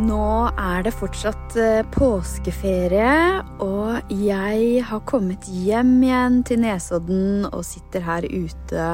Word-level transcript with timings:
Nå 0.00 0.48
er 0.56 0.84
det 0.86 0.94
fortsatt 0.96 1.56
eh, 1.60 1.82
påskeferie, 1.92 3.40
og 3.60 4.12
jeg 4.14 4.84
har 4.88 5.02
kommet 5.04 5.44
hjem 5.52 5.90
igjen 6.06 6.38
til 6.48 6.62
Nesodden 6.62 7.44
og 7.50 7.66
sitter 7.68 8.06
her 8.06 8.24
ute 8.24 8.86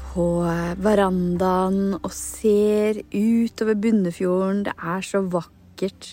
på 0.00 0.26
verandaen 0.82 1.94
og 2.00 2.10
ser 2.16 2.98
utover 3.12 3.78
Bunnefjorden. 3.78 4.64
Det 4.66 4.74
er 4.74 5.06
så 5.06 5.22
vakkert 5.22 6.10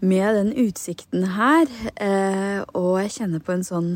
med 0.00 0.40
den 0.40 0.54
utsikten 0.64 1.28
her, 1.36 1.68
eh, 2.00 2.64
og 2.72 3.02
jeg 3.02 3.16
kjenner 3.18 3.44
på 3.44 3.58
en 3.58 3.68
sånn 3.68 3.94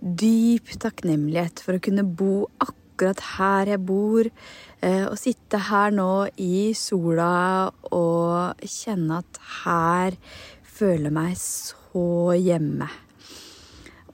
dyp 0.00 0.72
takknemlighet 0.80 1.60
for 1.60 1.76
å 1.76 1.84
kunne 1.84 2.08
bo 2.08 2.46
akkurat 2.56 2.84
her 3.38 3.66
jeg 3.74 3.84
bor 3.86 4.30
Eh, 4.78 5.08
å 5.10 5.16
sitte 5.18 5.58
her 5.72 5.90
nå 5.90 6.28
i 6.38 6.70
sola 6.78 7.66
og 7.90 8.60
kjenne 8.62 9.18
at 9.24 9.40
her 9.64 10.14
føler 10.62 11.10
meg 11.10 11.34
så 11.40 12.36
hjemme. 12.38 12.86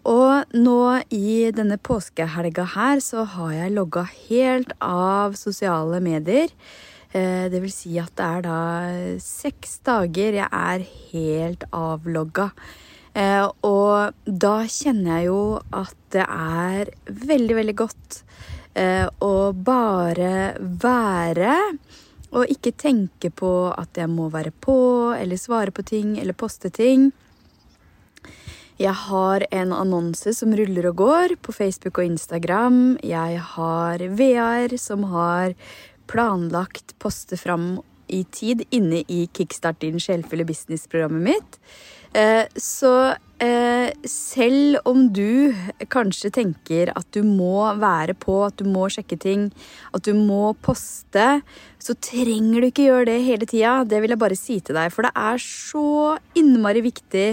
Og 0.09 0.57
nå 0.57 0.79
i 1.13 1.53
denne 1.53 1.77
påskehelga 1.77 2.65
her 2.77 3.03
så 3.05 3.27
har 3.37 3.53
jeg 3.53 3.75
logga 3.77 4.07
helt 4.09 4.73
av 4.85 5.37
sosiale 5.37 6.01
medier. 6.05 6.49
Eh, 7.13 7.53
det 7.53 7.61
vil 7.61 7.73
si 7.73 7.99
at 8.01 8.17
det 8.17 8.31
er 8.31 8.49
da 8.49 8.59
seks 9.21 9.83
dager 9.85 10.41
jeg 10.41 10.49
er 10.49 10.89
helt 11.13 11.69
avlogga. 11.77 12.51
Eh, 13.13 13.45
og 13.69 14.17
da 14.25 14.57
kjenner 14.65 15.21
jeg 15.21 15.29
jo 15.29 15.41
at 15.77 15.97
det 16.17 16.25
er 16.25 16.89
veldig, 17.05 17.61
veldig 17.61 17.81
godt 17.85 18.23
og 18.75 19.61
bare 19.63 20.57
være. 20.59 21.55
Og 22.35 22.51
ikke 22.51 22.73
tenke 22.75 23.31
på 23.31 23.51
at 23.71 23.95
jeg 23.95 24.11
må 24.11 24.27
være 24.33 24.51
på 24.51 25.15
eller 25.15 25.39
svare 25.39 25.71
på 25.71 25.85
ting 25.87 26.17
eller 26.19 26.35
poste 26.35 26.73
ting. 26.75 27.13
Jeg 28.75 28.95
har 29.07 29.45
en 29.55 29.71
annonse 29.71 30.33
som 30.35 30.55
ruller 30.59 30.89
og 30.91 30.97
går 30.99 31.37
på 31.47 31.53
Facebook 31.55 32.01
og 32.03 32.09
Instagram. 32.11 32.97
Jeg 33.07 33.39
har 33.55 34.03
VR 34.19 34.75
som 34.83 35.07
har 35.13 35.55
planlagt 36.11 36.97
poste 36.99 37.39
fram 37.39 37.77
i 38.11 38.25
tid 38.35 38.65
inne 38.75 39.05
i 39.09 39.29
Kickstart 39.33 39.79
din 39.85 40.01
sjelfulle 40.03 40.45
business-programmet 40.45 41.23
mitt. 41.23 41.61
Eh, 42.19 42.45
så 42.57 43.15
eh, 43.15 43.15
selv 43.41 44.79
om 44.87 45.09
du 45.13 45.53
kanskje 45.91 46.31
tenker 46.33 46.93
at 46.95 47.07
du 47.13 47.23
må 47.27 47.67
være 47.81 48.15
på, 48.15 48.45
at 48.47 48.57
du 48.61 48.69
må 48.69 48.87
sjekke 48.93 49.19
ting, 49.21 49.49
at 49.93 50.05
du 50.07 50.15
må 50.15 50.55
poste, 50.63 51.43
så 51.79 51.97
trenger 51.99 52.61
du 52.61 52.69
ikke 52.69 52.87
gjøre 52.87 53.09
det 53.11 53.19
hele 53.27 53.47
tida. 53.47 53.85
Det 53.85 54.01
vil 54.03 54.15
jeg 54.15 54.23
bare 54.23 54.39
si 54.39 54.61
til 54.61 54.79
deg, 54.79 54.93
for 54.95 55.05
det 55.05 55.13
er 55.17 55.43
så 55.43 56.19
innmari 56.39 56.85
viktig 56.85 57.27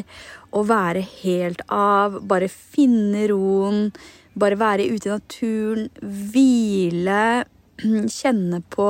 å 0.51 0.63
være 0.67 1.03
helt 1.21 1.61
av, 1.71 2.19
bare 2.27 2.49
finne 2.51 3.27
roen, 3.31 3.91
bare 4.33 4.59
være 4.59 4.89
ute 4.91 5.09
i 5.09 5.13
naturen, 5.13 5.89
hvile, 6.01 7.45
kjenne 8.19 8.61
på 8.73 8.89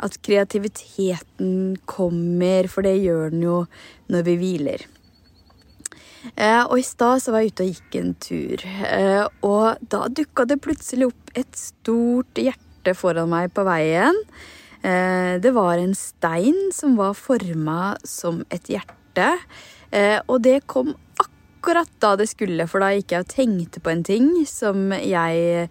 at 0.00 0.16
kreativiteten 0.24 1.76
kommer, 1.84 2.70
for 2.72 2.86
det 2.86 2.96
gjør 3.02 3.34
den 3.34 3.44
jo 3.44 3.58
når 4.10 4.26
vi 4.26 4.38
hviler. 4.40 4.88
Eh, 6.36 6.62
og 6.66 6.76
i 6.78 6.84
stad 6.84 7.22
så 7.24 7.32
var 7.32 7.44
jeg 7.44 7.54
ute 7.54 7.66
og 7.66 7.74
gikk 7.74 7.98
en 8.00 8.14
tur, 8.20 8.64
eh, 8.86 9.24
og 9.46 9.80
da 9.92 10.04
dukka 10.12 10.46
det 10.48 10.60
plutselig 10.60 11.08
opp 11.08 11.32
et 11.38 11.56
stort 11.56 12.40
hjerte 12.40 12.94
foran 12.96 13.30
meg 13.32 13.52
på 13.56 13.64
veien. 13.68 14.16
Eh, 14.84 15.38
det 15.40 15.52
var 15.56 15.80
en 15.80 15.96
stein 15.96 16.68
som 16.76 16.98
var 17.00 17.16
forma 17.18 17.94
som 18.04 18.44
et 18.52 18.72
hjerte, 18.72 19.32
og 20.30 20.36
det 20.44 20.60
kom 20.70 20.92
akkurat 21.18 21.90
da 22.00 22.12
det 22.16 22.28
skulle, 22.30 22.62
for 22.70 22.78
da 22.80 22.92
gikk 22.94 23.10
jeg 23.10 23.24
og 23.24 23.32
tenkte 23.32 23.80
på 23.82 23.90
en 23.90 24.04
ting 24.06 24.28
som 24.46 24.92
jeg 24.94 25.66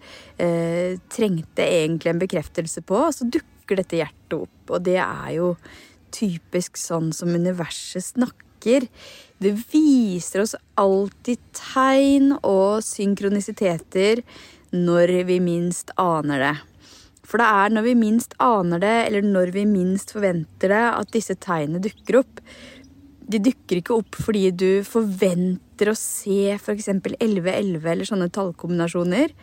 trengte 1.08 1.64
egentlig 1.64 2.12
en 2.12 2.20
bekreftelse 2.20 2.84
på, 2.84 2.98
og 3.08 3.16
så 3.16 3.24
dukker 3.32 3.80
dette 3.80 3.96
hjertet 3.96 4.36
opp. 4.36 4.74
Og 4.76 4.84
det 4.84 4.98
er 5.00 5.32
jo 5.38 5.54
typisk 6.12 6.76
sånn 6.76 7.14
som 7.16 7.32
universet 7.32 8.04
snakker. 8.12 8.49
Det 9.40 9.52
viser 9.72 10.42
oss 10.42 10.56
alltid 10.80 11.40
tegn 11.56 12.34
og 12.40 12.82
synkronisiteter 12.84 14.20
når 14.76 15.14
vi 15.28 15.38
minst 15.42 15.94
aner 15.98 16.44
det. 16.44 16.56
For 17.30 17.38
det 17.40 17.46
er 17.46 17.72
når 17.72 17.86
vi 17.86 17.94
minst 17.98 18.34
aner 18.42 18.82
det, 18.82 18.96
eller 19.06 19.24
når 19.24 19.54
vi 19.54 19.64
minst 19.70 20.12
forventer 20.16 20.72
det, 20.72 20.84
at 20.98 21.12
disse 21.14 21.36
tegnene 21.38 21.82
dukker 21.82 22.20
opp. 22.24 22.42
De 23.30 23.38
dukker 23.38 23.78
ikke 23.78 23.96
opp 24.00 24.18
fordi 24.18 24.48
du 24.50 24.82
forventer 24.86 25.92
å 25.92 25.96
se 25.98 26.56
f.eks. 26.56 26.90
1111 26.90 27.90
eller 27.92 28.08
sånne 28.08 28.30
tallkombinasjoner. 28.34 29.34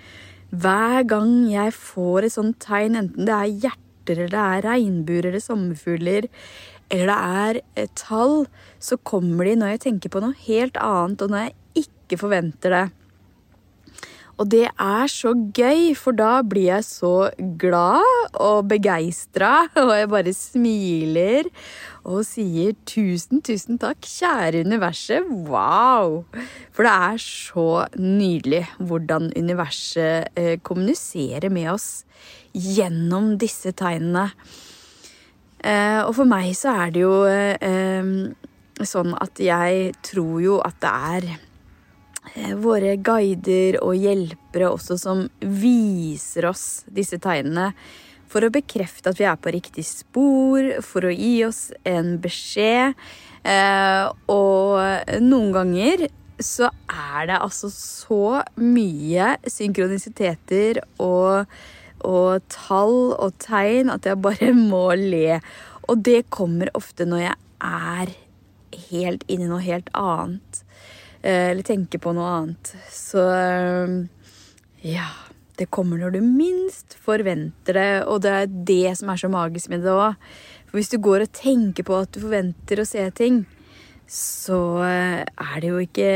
Hver 0.51 1.03
gang 1.07 1.31
jeg 1.51 1.75
får 1.75 2.27
et 2.27 2.35
sånt 2.35 2.59
tegn, 2.63 2.99
enten 2.99 3.27
det 3.27 3.35
er 3.35 3.55
hjerter 3.67 4.21
eller 4.21 4.31
det 4.31 4.43
er 4.43 4.67
regnbuer 4.67 5.29
eller 5.31 5.43
sommerfugler 5.43 6.27
eller 6.93 7.59
det 7.59 7.63
er 7.83 7.89
tall, 7.99 8.45
så 8.79 8.97
kommer 8.97 9.47
de 9.47 9.57
når 9.59 9.75
jeg 9.75 9.83
tenker 9.89 10.13
på 10.13 10.21
noe 10.23 10.37
helt 10.47 10.77
annet, 10.79 11.21
og 11.21 11.33
når 11.33 11.47
jeg 11.47 11.85
ikke 11.87 12.21
forventer 12.21 12.73
det. 12.73 12.85
Og 14.37 14.45
det 14.53 14.67
er 14.69 15.09
så 15.09 15.31
gøy, 15.33 15.95
for 15.97 16.13
da 16.13 16.43
blir 16.45 16.67
jeg 16.69 16.85
så 16.85 17.29
glad 17.57 18.35
og 18.37 18.67
begeistra, 18.69 19.65
og 19.81 19.93
jeg 19.97 20.09
bare 20.11 20.33
smiler 20.37 21.49
og 22.07 22.21
sier 22.23 22.75
tusen, 22.87 23.41
tusen 23.43 23.81
takk, 23.81 24.05
kjære 24.05 24.61
universet. 24.67 25.25
Wow! 25.49 26.21
For 26.71 26.85
det 26.85 26.93
er 26.93 27.23
så 27.25 27.67
nydelig 27.97 28.63
hvordan 28.77 29.31
universet 29.33 30.29
eh, 30.37 30.55
kommuniserer 30.61 31.49
med 31.51 31.73
oss 31.73 31.89
gjennom 32.53 33.35
disse 33.41 33.73
tegnene. 33.77 34.29
Eh, 35.67 36.01
og 36.05 36.13
for 36.15 36.29
meg 36.29 36.53
så 36.55 36.71
er 36.85 36.93
det 36.95 37.03
jo 37.03 37.13
eh, 37.27 38.11
sånn 38.87 39.13
at 39.19 39.41
jeg 39.41 39.91
tror 40.05 40.39
jo 40.43 40.57
at 40.63 40.77
det 40.83 40.91
er 41.11 41.29
eh, 41.33 42.53
våre 42.61 42.95
guider 43.03 43.79
og 43.81 43.97
hjelpere 43.99 44.71
også 44.71 44.99
som 45.01 45.25
viser 45.41 46.47
oss 46.51 46.67
disse 46.87 47.19
tegnene 47.23 47.73
for 48.27 48.43
å 48.43 48.51
bekrefte 48.53 49.11
at 49.11 49.19
vi 49.19 49.27
er 49.27 49.39
på 49.39 49.51
riktig 49.55 49.85
spor, 49.87 50.65
for 50.83 51.07
å 51.07 51.13
gi 51.15 51.45
oss 51.47 51.69
en 51.87 52.17
beskjed. 52.19 52.91
og 54.27 55.21
noen 55.23 55.53
ganger 55.55 56.03
så 56.43 56.67
er 56.91 57.29
det 57.29 57.37
altså 57.39 57.69
så 57.71 58.41
mye 58.59 59.29
synkronisiteter 59.47 60.81
og 60.99 61.47
og 62.07 62.45
tall 62.53 63.11
og 63.15 63.35
tegn 63.43 63.91
at 63.93 64.07
jeg 64.07 64.21
bare 64.23 64.53
må 64.73 64.89
le. 64.99 65.41
Og 65.87 65.99
det 66.03 66.29
kommer 66.33 66.71
ofte 66.77 67.07
når 67.07 67.25
jeg 67.25 67.35
er 67.67 68.15
helt 68.89 69.23
inni 69.31 69.47
noe 69.49 69.63
helt 69.63 69.89
annet. 69.97 70.63
Eh, 71.21 71.51
eller 71.51 71.65
tenker 71.67 72.01
på 72.03 72.13
noe 72.15 72.33
annet. 72.41 72.75
Så 72.93 73.23
eh, 73.31 73.97
ja. 74.87 75.09
Det 75.57 75.71
kommer 75.73 75.97
når 75.97 76.11
du 76.13 76.19
minst 76.21 76.93
forventer 77.01 77.73
det, 77.73 77.91
og 78.05 78.19
det 78.21 78.29
er 78.29 78.51
det 78.67 78.91
som 78.99 79.09
er 79.09 79.17
så 79.17 79.29
magisk 79.33 79.71
med 79.71 79.81
det 79.81 79.89
òg. 79.89 80.19
For 80.67 80.77
hvis 80.77 80.91
du 80.91 80.99
går 81.01 81.23
og 81.25 81.31
tenker 81.33 81.87
på 81.87 81.95
at 81.97 82.11
du 82.13 82.19
forventer 82.21 82.77
å 82.77 82.85
se 82.85 83.01
ting, 83.17 83.39
så 84.05 84.59
eh, 84.85 85.23
er 85.25 85.55
det 85.63 85.71
jo 85.71 85.81
ikke 85.81 86.11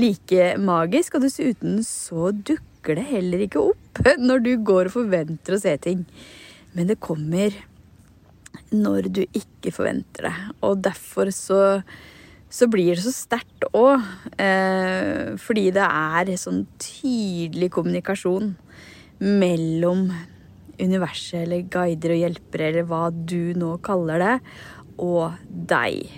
like 0.00 0.48
magisk. 0.58 1.14
Og 1.14 1.28
dessuten 1.28 1.78
så 1.86 2.32
dukker 2.34 2.71
dukker 2.82 2.98
det 2.98 3.10
heller 3.12 3.42
ikke 3.44 3.62
opp 3.62 4.00
når 4.18 4.42
du 4.42 4.56
går 4.58 4.88
og 4.88 4.96
forventer 4.96 5.54
å 5.54 5.60
se 5.62 5.76
ting. 5.78 6.04
Men 6.74 6.88
det 6.90 7.00
kommer 7.00 7.54
når 8.72 9.08
du 9.08 9.22
ikke 9.22 9.70
forventer 9.72 10.26
det. 10.26 10.34
Og 10.64 10.82
derfor 10.82 11.30
så, 11.30 11.82
så 12.50 12.66
blir 12.66 12.96
det 12.96 13.04
så 13.04 13.12
sterkt 13.14 13.68
òg. 13.72 14.02
Eh, 14.34 15.38
fordi 15.38 15.70
det 15.70 15.86
er 15.86 16.34
sånn 16.36 16.64
tydelig 16.80 17.70
kommunikasjon 17.72 18.56
mellom 19.22 20.08
universet 20.82 21.44
eller 21.44 21.68
guider 21.70 22.16
og 22.16 22.22
hjelpere, 22.24 22.72
eller 22.72 22.88
hva 22.88 23.04
du 23.12 23.54
nå 23.54 23.76
kaller 23.84 24.18
det, 24.18 24.36
og 24.98 25.38
deg. 25.46 26.10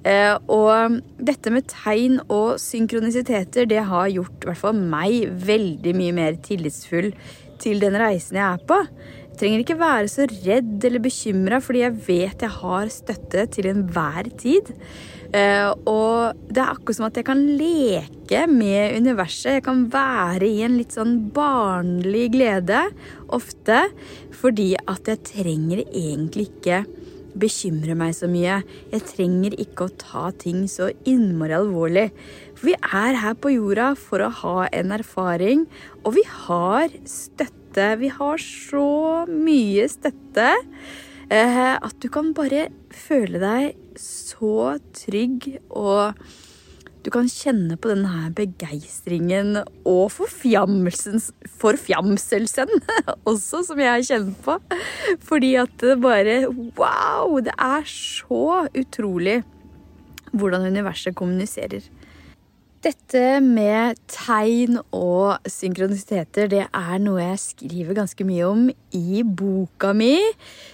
Eh, 0.00 0.34
og 0.48 1.00
dette 1.20 1.52
med 1.52 1.68
tegn 1.68 2.20
og 2.28 2.56
synkronisiteter, 2.62 3.68
det 3.68 3.84
har 3.90 4.08
gjort 4.08 4.40
i 4.40 4.50
hvert 4.50 4.62
fall 4.62 4.78
meg 4.80 5.32
veldig 5.44 5.96
mye 5.96 6.16
mer 6.16 6.38
tillitsfull 6.44 7.12
til 7.60 7.82
den 7.82 7.98
reisen 8.00 8.40
jeg 8.40 8.46
er 8.46 8.68
på. 8.68 8.80
Jeg 9.30 9.40
trenger 9.42 9.62
ikke 9.64 9.80
være 9.80 10.08
så 10.12 10.26
redd 10.28 10.84
eller 10.84 11.04
bekymra, 11.04 11.60
fordi 11.64 11.84
jeg 11.84 11.96
vet 12.08 12.44
jeg 12.44 12.56
har 12.60 12.92
støtte 12.92 13.46
til 13.56 13.70
enhver 13.70 14.28
tid. 14.40 14.72
Eh, 15.30 15.68
og 15.86 16.40
det 16.50 16.58
er 16.58 16.72
akkurat 16.72 16.96
som 16.98 17.06
at 17.06 17.20
jeg 17.20 17.28
kan 17.28 17.42
leke 17.60 18.40
med 18.50 18.96
universet. 18.98 19.58
Jeg 19.58 19.66
kan 19.68 19.84
være 19.92 20.48
i 20.48 20.64
en 20.66 20.78
litt 20.80 20.96
sånn 20.96 21.16
barnlig 21.34 22.30
glede 22.34 22.82
ofte, 23.30 23.84
fordi 24.40 24.72
at 24.80 25.12
jeg 25.12 25.22
trenger 25.28 25.84
egentlig 25.84 26.48
ikke 26.50 26.82
bekymre 27.38 27.96
meg 27.98 28.14
så 28.16 28.28
mye. 28.30 28.60
Jeg 28.92 29.06
trenger 29.10 29.56
ikke 29.60 29.86
å 29.86 29.94
ta 30.00 30.30
ting 30.40 30.64
så 30.70 30.90
innmari 31.08 31.56
alvorlig. 31.56 32.08
For 32.58 32.70
vi 32.70 32.76
er 32.78 33.20
her 33.22 33.36
på 33.40 33.54
jorda 33.54 33.92
for 33.98 34.24
å 34.24 34.32
ha 34.42 34.68
en 34.72 34.94
erfaring, 34.96 35.66
og 36.04 36.16
vi 36.18 36.26
har 36.46 36.92
støtte. 37.08 37.94
Vi 38.00 38.10
har 38.10 38.42
så 38.42 39.26
mye 39.30 39.84
støtte 39.86 40.48
eh, 41.30 41.74
at 41.78 41.96
du 42.02 42.08
kan 42.10 42.32
bare 42.34 42.68
føle 42.90 43.38
deg 43.38 43.98
så 44.00 44.78
trygg 44.96 45.52
og 45.68 46.18
du 47.04 47.10
kan 47.14 47.28
kjenne 47.30 47.76
på 47.80 47.90
denne 47.92 48.30
begeistringen 48.36 49.48
og 49.88 50.10
forfjamselsen 50.14 52.72
også, 53.30 53.62
som 53.68 53.78
jeg 53.80 54.06
kjenner 54.10 54.34
på. 54.44 54.54
Fordi 55.24 55.54
at 55.62 55.72
det 55.82 56.02
bare 56.02 56.36
Wow! 56.50 57.40
Det 57.44 57.54
er 57.56 57.82
så 57.88 58.66
utrolig 58.76 59.42
hvordan 60.30 60.68
universet 60.70 61.14
kommuniserer. 61.18 61.82
Dette 62.80 63.42
med 63.44 63.98
tegn 64.08 64.78
og 64.96 65.50
synkronisiteter, 65.52 66.46
det 66.48 66.62
er 66.64 66.94
noe 67.02 67.20
jeg 67.20 67.40
skriver 67.42 67.98
ganske 67.98 68.24
mye 68.24 68.46
om 68.48 68.62
i 68.96 69.20
boka 69.20 69.90
mi, 69.92 70.16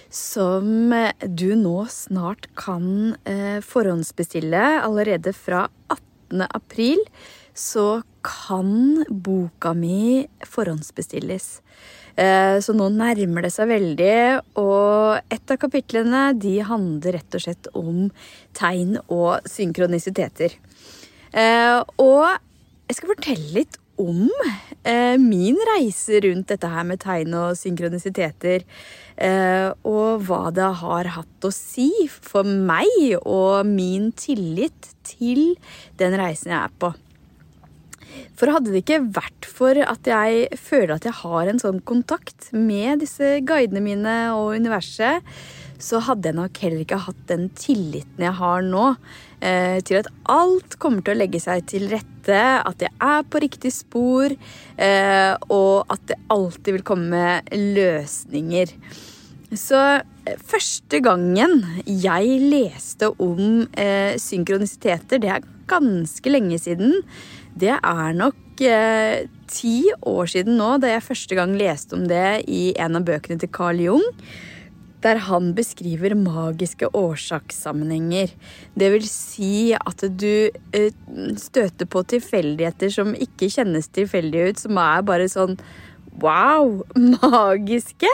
som 0.07 0.95
du 1.27 1.49
nå 1.59 1.81
snart 1.91 2.47
kan 2.55 3.17
eh, 3.27 3.59
forhåndsbestille 3.59 4.63
allerede 4.85 5.35
fra 5.35 5.65
18 5.91 6.06
8. 6.29 6.47
april 6.51 6.99
så 7.57 8.01
kan 8.21 9.05
boka 9.09 9.73
mi 9.73 10.27
forhåndsbestilles. 10.45 11.47
Eh, 12.17 12.57
så 12.61 12.73
nå 12.73 12.89
nærmer 12.93 13.45
det 13.45 13.53
seg 13.53 13.69
veldig, 13.69 14.13
og 14.57 15.33
et 15.33 15.53
av 15.53 15.59
kapitlene 15.61 16.31
de 16.37 16.55
handler 16.65 17.19
rett 17.19 17.37
og 17.37 17.43
slett 17.43 17.69
om 17.77 18.07
tegn 18.57 18.97
og 19.05 19.45
synkronisiteter. 19.49 20.57
Eh, 21.33 21.77
og 22.01 22.25
jeg 22.87 22.97
skal 22.97 23.13
fortelle 23.13 23.53
litt 23.59 23.77
om 24.01 24.25
eh, 24.85 25.17
min 25.21 25.57
reise 25.73 26.21
rundt 26.25 26.49
dette 26.53 26.69
her 26.69 26.85
med 26.89 27.01
tegn 27.05 27.33
og 27.37 27.57
synkronisiteter. 27.57 28.65
Og 29.89 30.21
hva 30.27 30.51
det 30.53 30.67
har 30.83 31.07
hatt 31.15 31.45
å 31.47 31.49
si 31.49 31.89
for 32.05 32.45
meg 32.45 33.15
og 33.17 33.65
min 33.65 34.11
tillit 34.13 34.91
til 35.07 35.43
den 35.99 36.17
reisen 36.19 36.53
jeg 36.53 36.61
er 36.61 36.79
på. 36.81 36.93
For 38.37 38.51
hadde 38.53 38.71
det 38.71 38.83
ikke 38.83 39.03
vært 39.17 39.47
for 39.49 39.77
at 39.83 40.07
jeg 40.07 40.57
føler 40.61 40.95
at 40.95 41.07
jeg 41.07 41.19
har 41.21 41.49
en 41.49 41.61
sånn 41.61 41.79
kontakt 41.85 42.49
med 42.55 43.03
disse 43.03 43.37
guidene 43.45 43.83
mine 43.83 44.17
og 44.35 44.55
universet, 44.57 45.25
så 45.77 45.99
hadde 46.01 46.31
jeg 46.31 46.37
nok 46.39 46.59
heller 46.63 46.81
ikke 46.81 47.01
hatt 47.05 47.19
den 47.29 47.49
tilliten 47.57 48.23
jeg 48.25 48.33
har 48.39 48.63
nå, 48.65 48.85
eh, 49.45 49.77
til 49.85 49.99
at 49.99 50.09
alt 50.33 50.77
kommer 50.81 51.05
til 51.05 51.13
å 51.13 51.19
legge 51.19 51.41
seg 51.41 51.67
til 51.69 51.85
rette, 51.91 52.39
at 52.39 52.81
jeg 52.81 52.93
er 52.93 53.27
på 53.29 53.41
riktig 53.43 53.73
spor, 53.75 54.33
eh, 54.33 55.33
og 55.53 55.93
at 55.93 56.07
det 56.09 56.17
alltid 56.33 56.79
vil 56.79 56.87
komme 56.87 57.27
løsninger. 57.53 58.73
Så 59.53 59.79
eh, 59.79 60.41
første 60.43 60.99
gangen 61.03 61.61
jeg 61.87 62.41
leste 62.51 63.13
om 63.23 63.63
eh, 63.79 64.17
synkronisiteter, 64.19 65.21
det 65.23 65.31
er 65.31 65.47
ganske 65.67 66.31
lenge 66.31 66.59
siden. 66.59 66.99
Det 67.57 67.73
er 67.77 68.17
nok 68.17 68.61
eh, 68.65 69.25
ti 69.47 69.79
år 70.03 70.27
siden 70.33 70.59
nå, 70.59 70.75
da 70.83 70.91
jeg 70.91 71.07
første 71.07 71.39
gang 71.39 71.55
leste 71.57 71.95
om 71.95 72.05
det 72.11 72.43
i 72.51 72.73
en 72.75 72.99
av 72.99 73.07
bøkene 73.07 73.39
til 73.39 73.51
Carl 73.55 73.81
Jung 73.87 74.05
der 75.05 75.19
han 75.27 75.51
beskriver 75.57 76.15
magiske 76.17 76.89
årsakssammenhenger. 76.97 78.31
Det 78.77 78.87
vil 78.95 79.05
si 79.09 79.73
at 79.77 80.03
du 80.19 80.49
eh, 80.73 80.89
støter 81.37 81.89
på 81.89 82.03
tilfeldigheter 82.13 82.91
som 82.93 83.13
ikke 83.13 83.51
kjennes 83.53 83.91
tilfeldige 83.93 84.51
ut, 84.51 84.63
som 84.63 84.79
er 84.81 85.05
bare 85.07 85.29
sånn 85.31 85.57
wow, 86.23 86.81
magiske. 87.21 88.09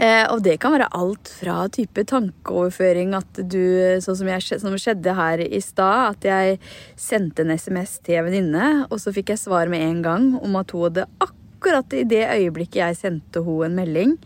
Eh, 0.00 0.24
og 0.32 0.40
det 0.46 0.56
kan 0.62 0.72
være 0.72 0.88
alt 0.96 1.28
fra 1.28 1.66
type 1.72 2.06
tankeoverføring 2.08 3.12
at 3.18 3.42
du, 3.52 3.60
sånn 4.00 4.16
som, 4.22 4.30
jeg, 4.32 4.60
som 4.62 4.76
skjedde 4.80 5.16
her 5.18 5.42
i 5.44 5.60
stad, 5.60 6.14
at 6.14 6.28
jeg 6.30 6.60
sendte 6.96 7.44
en 7.44 7.52
SMS 7.52 7.98
til 8.06 8.20
en 8.20 8.30
venninne, 8.30 8.70
og 8.88 8.96
så 9.02 9.12
fikk 9.12 9.34
jeg 9.34 9.42
svar 9.42 9.68
med 9.72 9.84
en 9.84 10.00
gang 10.06 10.30
om 10.40 10.56
at 10.56 10.72
hun 10.72 10.86
hadde 10.88 11.04
akkurat 11.20 11.92
i 11.92 12.06
det 12.08 12.22
øyeblikket 12.24 12.80
jeg 12.80 12.96
sendte 12.96 13.42
hun 13.44 13.66
en 13.66 13.76
melding, 13.76 14.16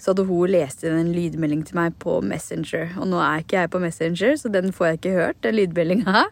så 0.00 0.10
hadde 0.10 0.24
hun 0.26 0.50
lest 0.50 0.82
inn 0.82 0.98
en 0.98 1.12
lydmelding 1.14 1.62
til 1.68 1.78
meg 1.78 1.94
på 2.02 2.16
Messenger. 2.26 2.96
Og 2.98 3.06
nå 3.12 3.20
er 3.22 3.44
ikke 3.44 3.60
jeg 3.60 3.70
på 3.70 3.82
Messenger, 3.84 4.34
så 4.40 4.50
den 4.50 4.74
får 4.74 4.88
jeg 4.88 4.98
ikke 4.98 5.14
hørt, 5.14 5.42
den 5.46 5.58
lydmeldinga. 5.60 6.24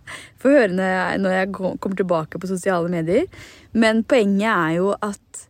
Får 0.42 0.56
høre 0.56 0.74
når 0.74 1.36
jeg, 1.36 1.52
kommer 1.54 2.00
tilbake 2.00 2.40
på 2.40 2.50
sosiale 2.50 2.90
medier. 2.90 3.28
Men 3.76 4.02
poenget 4.08 4.50
er 4.50 4.74
jo 4.80 4.90
at 4.96 5.47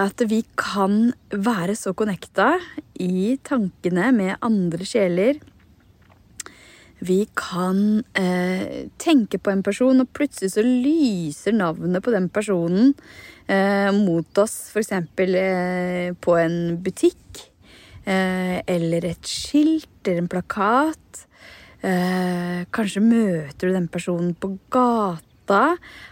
at 0.00 0.22
vi 0.30 0.40
kan 0.58 1.10
være 1.30 1.74
så 1.76 1.92
connecta 1.96 2.54
i 3.00 3.36
tankene 3.44 4.10
med 4.16 4.38
andre 4.44 4.86
sjeler. 4.88 5.40
Vi 7.00 7.22
kan 7.36 8.02
eh, 8.18 8.88
tenke 9.00 9.40
på 9.40 9.52
en 9.52 9.64
person, 9.64 10.02
og 10.02 10.12
plutselig 10.16 10.52
så 10.54 10.64
lyser 10.64 11.56
navnet 11.56 12.04
på 12.04 12.12
den 12.12 12.28
personen 12.32 12.92
eh, 13.48 13.88
mot 13.96 14.40
oss, 14.40 14.58
f.eks. 14.72 14.92
Eh, 14.92 16.12
på 16.20 16.36
en 16.40 16.58
butikk. 16.84 17.46
Eh, 18.04 18.60
eller 18.68 19.08
et 19.08 19.28
skilt 19.28 20.04
eller 20.04 20.24
en 20.24 20.30
plakat. 20.32 21.24
Eh, 21.80 22.68
kanskje 22.72 23.04
møter 23.04 23.68
du 23.68 23.76
den 23.76 23.88
personen 23.92 24.36
på 24.36 24.54
gata. 24.72 25.64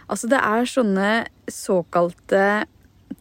Altså, 0.09 0.29
det 0.29 0.41
er 0.41 0.73
sånne 0.73 1.13
såkalte 1.53 2.43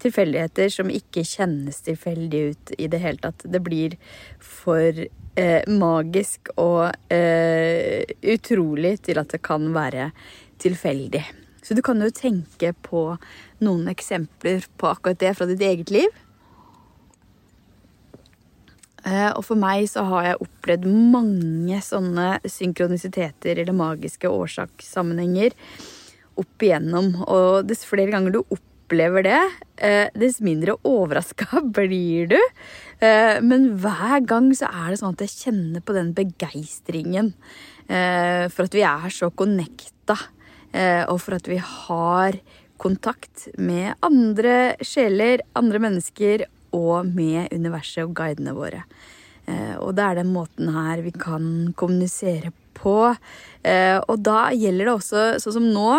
tilfeldigheter 0.03 0.71
som 0.73 0.91
ikke 0.93 1.25
kjennes 1.27 1.81
tilfeldige 1.87 2.53
ut 2.53 2.73
i 2.79 2.89
det 2.91 3.01
hele 3.03 3.23
tatt. 3.23 3.45
Det 3.45 3.61
blir 3.65 3.97
for 4.43 4.93
eh, 5.39 5.63
magisk 5.71 6.53
og 6.57 6.93
eh, 7.13 8.05
utrolig 8.35 8.99
til 9.09 9.21
at 9.23 9.35
det 9.35 9.43
kan 9.47 9.71
være 9.75 10.11
tilfeldig. 10.63 11.25
Så 11.63 11.77
du 11.77 11.83
kan 11.85 12.01
jo 12.01 12.09
tenke 12.15 12.73
på 12.87 13.03
noen 13.65 13.91
eksempler 13.91 14.65
på 14.81 14.89
akkurat 14.89 15.21
det 15.21 15.35
fra 15.37 15.49
ditt 15.51 15.65
eget 15.65 15.93
liv. 15.93 16.09
Eh, 19.09 19.31
og 19.33 19.45
for 19.47 19.59
meg 19.61 19.87
så 19.91 20.05
har 20.09 20.31
jeg 20.31 20.43
opplevd 20.45 20.89
mange 20.89 21.81
sånne 21.85 22.39
synkronisiteter 22.49 23.61
eller 23.63 23.77
magiske 23.77 24.31
årsakssammenhenger 24.31 25.55
opp 26.39 26.65
igjennom. 26.65 27.13
Og 27.27 27.69
dess 27.69 27.87
flere 27.89 28.13
ganger 28.15 28.35
du 28.35 28.41
opplever 28.43 28.68
det, 28.89 29.41
eh, 29.77 30.09
dess 30.15 30.41
mindre 30.41 30.77
overraska 30.85 31.61
blir 31.77 32.27
du. 32.27 32.41
Eh, 33.01 33.41
men 33.41 33.79
hver 33.79 34.25
gang 34.27 34.53
så 34.55 34.67
er 34.67 34.91
det 34.91 35.01
sånn 35.01 35.15
at 35.15 35.27
jeg 35.27 35.53
kjenner 35.53 35.81
på 35.81 35.95
den 35.95 36.15
begeistringen 36.15 37.35
for 37.89 38.67
at 38.69 38.75
vi 38.77 38.83
er 38.85 39.09
så 39.09 39.31
connecta 39.33 40.13
Eh, 40.77 41.05
og 41.09 41.21
for 41.23 41.39
at 41.39 41.49
vi 41.49 41.59
har 41.63 42.39
kontakt 42.79 43.49
med 43.59 43.97
andre 44.05 44.77
sjeler, 44.85 45.43
andre 45.59 45.81
mennesker 45.83 46.45
og 46.77 47.09
med 47.09 47.53
universet 47.55 48.05
og 48.05 48.15
guidene 48.19 48.55
våre. 48.57 48.85
Eh, 49.49 49.77
og 49.81 49.97
det 49.97 50.05
er 50.05 50.21
den 50.21 50.33
måten 50.35 50.71
her 50.75 51.03
vi 51.07 51.15
kan 51.17 51.73
kommunisere 51.79 52.53
på. 52.79 53.15
Eh, 53.65 53.97
og 53.99 54.21
da 54.23 54.51
gjelder 54.55 54.91
det 54.91 54.95
også, 54.95 55.25
sånn 55.43 55.57
som 55.59 55.71
nå, 55.73 55.93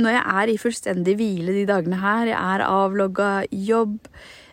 når 0.00 0.16
jeg 0.16 0.24
er 0.40 0.50
i 0.50 0.60
fullstendig 0.60 1.18
hvile 1.18 1.54
de 1.54 1.66
dagene 1.68 2.00
her, 2.02 2.30
jeg 2.32 2.38
er 2.38 2.66
avlogga 2.66 3.28
jobb, 3.50 3.98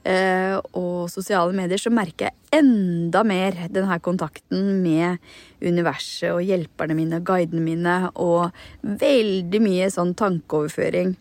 Eh, 0.02 0.56
og 0.74 1.12
sosiale 1.14 1.54
medier, 1.54 1.78
så 1.78 1.92
merker 1.94 2.32
jeg 2.32 2.62
enda 2.64 3.22
mer 3.22 3.54
denne 3.70 4.00
kontakten 4.02 4.80
med 4.82 5.22
universet 5.62 6.32
og 6.32 6.42
hjelperne 6.42 6.98
mine, 6.98 7.20
og 7.20 7.28
guidene 7.30 7.62
mine, 7.62 7.98
og 8.18 8.50
veldig 8.82 9.62
mye 9.62 9.92
sånn 9.94 10.16
tankeoverføring. 10.18 11.14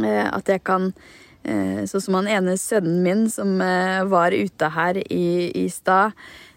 Eh, 0.00 0.24
at 0.24 0.48
jeg 0.48 0.64
kan 0.64 0.92
eh, 1.44 1.84
Sånn 1.88 2.02
som 2.04 2.16
han 2.18 2.28
ene 2.28 2.56
sønnen 2.60 3.04
min 3.04 3.28
som 3.32 3.54
var 3.58 4.32
ute 4.32 4.72
her 4.72 4.98
i, 5.04 5.28
i 5.56 5.68
stad. 5.72 6.16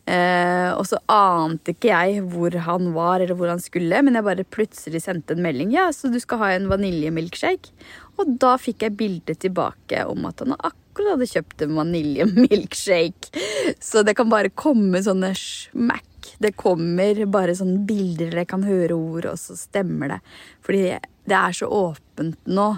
Eh, 0.10 0.72
og 0.74 0.88
så 0.89 0.98
ante 1.13 1.75
ikke 1.75 1.91
jeg 1.91 2.24
hvor 2.31 2.55
han 2.65 2.89
var 2.96 3.22
eller 3.22 3.38
hvor 3.38 3.51
han 3.51 3.62
skulle, 3.62 4.01
men 4.01 4.17
jeg 4.17 4.25
bare 4.25 4.48
plutselig 4.58 5.03
sendte 5.03 5.36
en 5.36 5.43
melding. 5.46 5.74
Ja, 5.75 5.89
så 5.93 6.10
du 6.12 6.20
skal 6.22 6.41
ha 6.41 6.51
en 6.55 6.70
vaniljemilkshake? 6.72 7.74
Og 8.20 8.36
da 8.41 8.55
fikk 8.62 8.86
jeg 8.86 8.98
bilde 9.00 9.36
tilbake 9.38 10.03
om 10.10 10.25
at 10.29 10.41
han 10.43 10.58
akkurat 10.58 11.15
hadde 11.15 11.29
kjøpt 11.31 11.65
en 11.65 11.77
vaniljemilkshake. 11.79 13.46
Så 13.79 14.03
det 14.05 14.17
kan 14.17 14.31
bare 14.31 14.53
komme 14.53 15.03
sånne 15.05 15.34
smack. 15.38 16.08
Det 16.41 16.55
kommer 16.58 17.17
bare 17.29 17.55
sånne 17.58 17.86
bilder, 17.86 18.31
eller 18.31 18.43
jeg 18.43 18.51
kan 18.51 18.65
høre 18.65 18.98
ord, 18.98 19.27
og 19.31 19.39
så 19.41 19.55
stemmer 19.58 20.15
det. 20.15 20.20
Fordi 20.65 20.84
det 21.29 21.38
er 21.38 21.55
så 21.55 21.70
åpent 21.70 22.39
nå. 22.50 22.70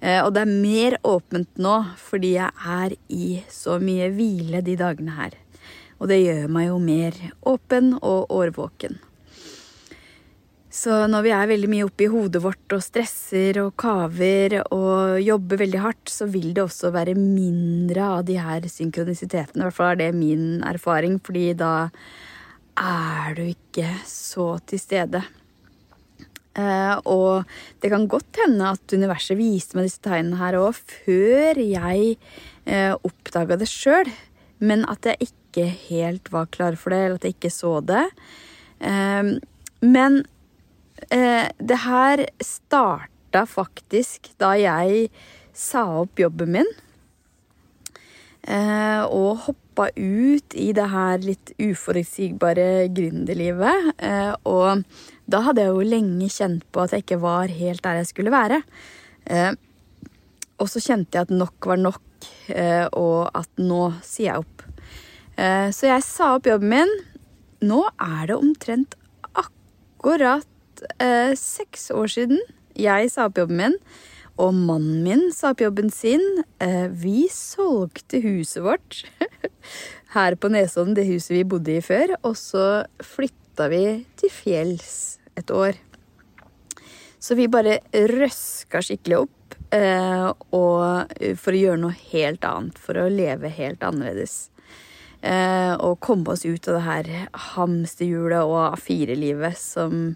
Eh, 0.00 0.20
og 0.22 0.30
det 0.34 0.44
er 0.44 0.58
mer 0.62 0.94
åpent 1.10 1.56
nå 1.58 1.74
fordi 1.98 2.36
jeg 2.36 2.52
er 2.70 2.92
i 3.10 3.40
så 3.50 3.80
mye 3.82 4.12
hvile 4.14 4.62
de 4.62 4.76
dagene 4.78 5.16
her. 5.16 5.34
Og 5.98 6.10
det 6.10 6.22
gjør 6.22 6.48
meg 6.54 6.68
jo 6.70 6.78
mer 6.82 7.20
åpen 7.50 7.92
og 7.98 8.30
årvåken. 8.34 8.98
Så 10.78 11.06
når 11.10 11.24
vi 11.24 11.30
er 11.32 11.48
veldig 11.48 11.68
mye 11.72 11.86
oppe 11.88 12.04
i 12.04 12.10
hodet 12.12 12.42
vårt 12.44 12.74
og 12.76 12.82
stresser 12.84 13.56
og 13.62 13.72
kaver 13.80 14.58
og 14.68 15.16
jobber 15.24 15.62
veldig 15.64 15.80
hardt, 15.82 16.12
så 16.12 16.28
vil 16.30 16.52
det 16.54 16.62
også 16.66 16.92
være 16.94 17.16
mindre 17.18 18.04
av 18.18 18.26
de 18.28 18.36
her 18.38 18.68
synkronisitetene. 18.70 19.62
I 19.62 19.66
hvert 19.66 19.78
fall 19.78 19.94
er 19.94 20.00
det 20.02 20.12
min 20.18 20.60
erfaring, 20.68 21.16
fordi 21.24 21.50
da 21.58 21.88
er 22.78 23.34
du 23.34 23.42
ikke 23.48 23.88
så 24.06 24.52
til 24.68 24.82
stede. 24.82 25.24
Eh, 26.58 26.94
og 27.06 27.48
det 27.82 27.90
kan 27.92 28.06
godt 28.10 28.38
hende 28.44 28.72
at 28.74 28.94
universet 28.94 29.38
viste 29.38 29.78
meg 29.78 29.88
disse 29.88 30.02
tegnene 30.02 30.38
her 30.40 30.58
òg 30.58 30.78
før 30.78 31.60
jeg 31.62 32.16
eh, 32.66 32.94
oppdaga 32.94 33.58
det 33.60 33.70
sjøl, 33.70 34.10
men 34.58 34.82
at 34.90 35.06
jeg 35.06 35.28
ikke 35.28 35.37
helt 35.56 36.32
var 36.32 36.46
klar 36.46 36.76
for 36.76 36.90
det, 36.90 36.98
eller 36.98 37.16
at 37.16 37.24
jeg 37.24 37.36
ikke 37.36 37.50
så 37.50 37.78
det. 37.80 38.04
Eh, 38.80 39.30
men 39.80 40.24
eh, 41.10 41.46
det 41.58 41.80
her 41.84 42.26
starta 42.44 43.44
faktisk 43.46 44.32
da 44.40 44.54
jeg 44.58 45.08
sa 45.54 45.84
opp 46.02 46.20
jobben 46.20 46.54
min. 46.58 46.70
Eh, 48.48 49.02
og 49.04 49.44
hoppa 49.48 49.88
ut 49.94 50.54
i 50.56 50.70
det 50.74 50.88
her 50.90 51.22
litt 51.22 51.52
uforutsigbare 51.60 52.88
gründerlivet. 52.94 53.92
Og 54.48 54.84
da 55.28 55.40
hadde 55.44 55.66
jeg 55.66 55.74
jo 55.74 55.86
lenge 55.86 56.30
kjent 56.32 56.64
på 56.72 56.82
at 56.82 56.94
jeg 56.94 57.04
ikke 57.04 57.20
var 57.22 57.52
helt 57.52 57.84
der 57.84 58.00
jeg 58.00 58.08
skulle 58.10 58.32
være. 58.34 58.62
Og 60.58 60.70
så 60.72 60.82
kjente 60.82 61.14
jeg 61.14 61.28
at 61.28 61.34
nok 61.34 61.68
var 61.70 61.78
nok, 61.78 62.02
og 62.98 63.28
at 63.38 63.62
nå 63.62 63.82
sier 64.02 64.32
jeg 64.32 64.42
opp. 64.42 64.57
Eh, 65.38 65.70
så 65.70 65.92
jeg 65.92 66.04
sa 66.06 66.34
opp 66.36 66.48
jobben 66.50 66.72
min. 66.74 66.94
Nå 67.62 67.84
er 67.94 68.28
det 68.30 68.38
omtrent 68.38 68.94
akkurat 69.38 70.84
eh, 70.98 71.34
seks 71.38 71.90
år 71.94 72.10
siden 72.10 72.42
jeg 72.78 73.10
sa 73.10 73.26
opp 73.26 73.38
jobben 73.40 73.58
min, 73.58 73.76
og 74.38 74.54
mannen 74.54 75.02
min 75.02 75.24
sa 75.34 75.52
opp 75.52 75.62
jobben 75.64 75.90
sin. 75.90 76.22
Eh, 76.62 76.86
vi 76.90 77.26
solgte 77.32 78.20
huset 78.22 78.62
vårt 78.62 79.02
her 80.14 80.38
på 80.38 80.50
Nesodden, 80.54 80.94
det 80.94 81.08
huset 81.08 81.34
vi 81.34 81.46
bodde 81.48 81.74
i 81.74 81.82
før, 81.82 82.14
og 82.22 82.38
så 82.38 82.84
flytta 83.02 83.66
vi 83.72 83.82
til 84.20 84.32
fjells 84.32 85.18
et 85.38 85.50
år. 85.50 85.78
Så 87.18 87.34
vi 87.34 87.48
bare 87.50 87.80
røska 87.90 88.78
skikkelig 88.84 89.24
opp 89.24 89.56
eh, 89.74 90.28
og, 90.54 91.10
for 91.42 91.50
å 91.50 91.62
gjøre 91.64 91.82
noe 91.82 91.98
helt 92.12 92.46
annet. 92.46 92.78
For 92.78 93.00
å 93.02 93.08
leve 93.10 93.50
helt 93.58 93.82
annerledes. 93.82 94.52
Eh, 95.18 95.74
og 95.82 95.98
komme 96.04 96.30
oss 96.30 96.44
ut 96.46 96.68
av 96.70 96.76
det 96.76 96.84
her 96.86 97.08
hamsterhjulet 97.54 98.46
og 98.46 98.76
A4-livet 98.76 99.58
som 99.58 100.12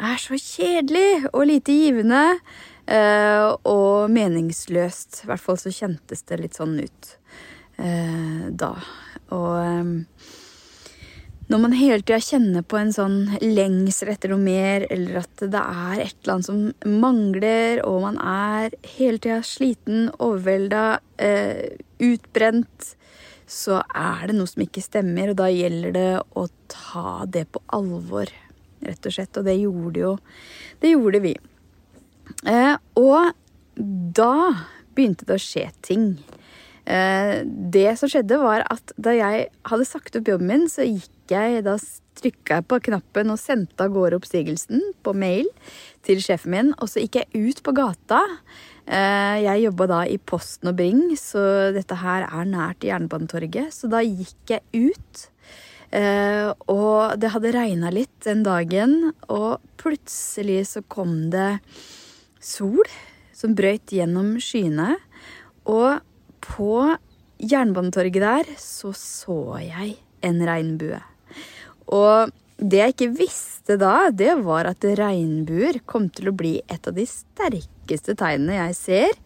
er 0.00 0.16
så 0.20 0.38
kjedelig 0.40 1.26
og 1.34 1.44
lite 1.50 1.76
givende. 1.76 2.22
Eh, 2.88 3.48
og 3.68 4.12
meningsløst. 4.12 5.24
I 5.24 5.30
hvert 5.30 5.44
fall 5.44 5.60
så 5.60 5.72
kjentes 5.72 6.24
det 6.28 6.40
litt 6.40 6.56
sånn 6.56 6.78
ut 6.80 7.12
eh, 7.80 8.48
da. 8.48 8.72
Og 9.34 9.92
når 11.52 11.60
man 11.60 11.76
hele 11.76 12.00
tida 12.00 12.20
kjenner 12.24 12.64
på 12.64 12.80
en 12.80 12.92
sånn 12.96 13.18
lengsel 13.44 14.14
etter 14.14 14.32
noe 14.32 14.40
mer, 14.40 14.86
eller 14.92 15.20
at 15.20 15.44
det 15.52 15.60
er 15.60 16.00
et 16.06 16.16
eller 16.22 16.38
annet 16.38 16.48
som 16.48 17.00
mangler, 17.04 17.84
og 17.84 18.04
man 18.06 18.20
er 18.20 18.76
hele 18.96 19.20
tida 19.20 19.42
sliten, 19.44 20.08
overvelda, 20.16 20.86
utbrent, 22.04 22.94
så 23.46 23.80
er 23.92 24.28
det 24.28 24.36
noe 24.38 24.48
som 24.48 24.64
ikke 24.64 24.82
stemmer, 24.84 25.32
og 25.32 25.38
da 25.40 25.50
gjelder 25.52 25.94
det 25.94 26.10
å 26.36 26.46
ta 26.72 27.24
det 27.28 27.46
på 27.52 27.62
alvor, 27.76 28.30
rett 28.84 29.08
og 29.08 29.16
slett. 29.16 29.36
Og 29.40 29.48
det 29.48 29.58
gjorde 29.60 30.00
jo 30.00 30.14
Det 30.80 30.90
gjorde 30.90 31.20
vi. 31.24 31.34
Eh, 32.48 32.76
og 33.00 33.32
da 33.76 34.34
begynte 34.94 35.26
det 35.28 35.36
å 35.36 35.42
skje 35.42 35.68
ting. 35.84 36.08
Eh, 36.84 37.40
det 37.44 37.94
som 37.98 38.10
skjedde, 38.10 38.40
var 38.42 38.66
at 38.72 38.92
da 39.00 39.14
jeg 39.16 39.48
hadde 39.70 39.88
sagt 39.88 40.16
opp 40.18 40.28
jobben 40.28 40.50
min, 40.50 40.66
så 40.68 40.84
gikk 40.84 41.10
jeg 41.32 41.62
Da 41.64 41.78
trykka 42.20 42.60
jeg 42.60 42.66
på 42.68 42.78
knappen 42.84 43.32
og 43.32 43.40
sendte 43.40 43.86
av 43.86 43.94
gårde 43.94 44.18
oppsigelsen 44.20 44.82
på 45.02 45.14
mail 45.16 45.48
til 46.06 46.20
sjefen 46.22 46.52
min, 46.52 46.74
og 46.78 46.90
så 46.92 47.02
gikk 47.02 47.22
jeg 47.22 47.48
ut 47.48 47.62
på 47.64 47.74
gata. 47.74 48.20
Eh, 48.84 49.36
jeg 49.44 49.64
jobba 49.64 49.86
da 49.88 50.00
i 50.04 50.18
Posten 50.20 50.68
og 50.68 50.76
Bring, 50.76 51.06
så 51.16 51.72
dette 51.72 51.96
her 52.02 52.26
er 52.28 52.48
nært 52.48 52.84
Jernbanetorget. 52.84 53.72
Så 53.72 53.88
da 53.92 54.02
gikk 54.04 54.52
jeg 54.52 54.90
ut. 54.90 55.24
Eh, 55.94 56.50
og 56.68 57.16
det 57.20 57.30
hadde 57.32 57.54
regna 57.54 57.92
litt 57.94 58.14
den 58.26 58.42
dagen, 58.44 59.14
og 59.30 59.62
plutselig 59.80 60.64
så 60.74 60.84
kom 60.90 61.30
det 61.32 61.58
sol 62.42 62.84
som 63.34 63.54
brøyt 63.56 63.94
gjennom 63.94 64.34
skyene. 64.42 64.94
Og 65.70 66.02
på 66.44 66.74
Jernbanetorget 67.40 68.24
der 68.24 68.54
så 68.60 68.92
så 68.96 69.58
jeg 69.62 69.96
en 70.24 70.40
regnbue. 70.44 71.00
Og 71.92 72.32
det 72.58 72.78
jeg 72.80 72.94
ikke 72.94 73.14
visste 73.18 73.76
da, 73.80 74.10
det 74.14 74.36
var 74.44 74.68
at 74.70 74.84
regnbuer 74.98 75.80
kom 75.90 76.06
til 76.14 76.30
å 76.30 76.36
bli 76.36 76.56
et 76.70 76.86
av 76.86 76.94
de 76.96 77.06
sterkeste 77.08 78.14
tegnene 78.18 78.60
jeg 78.60 78.76
ser 78.78 79.16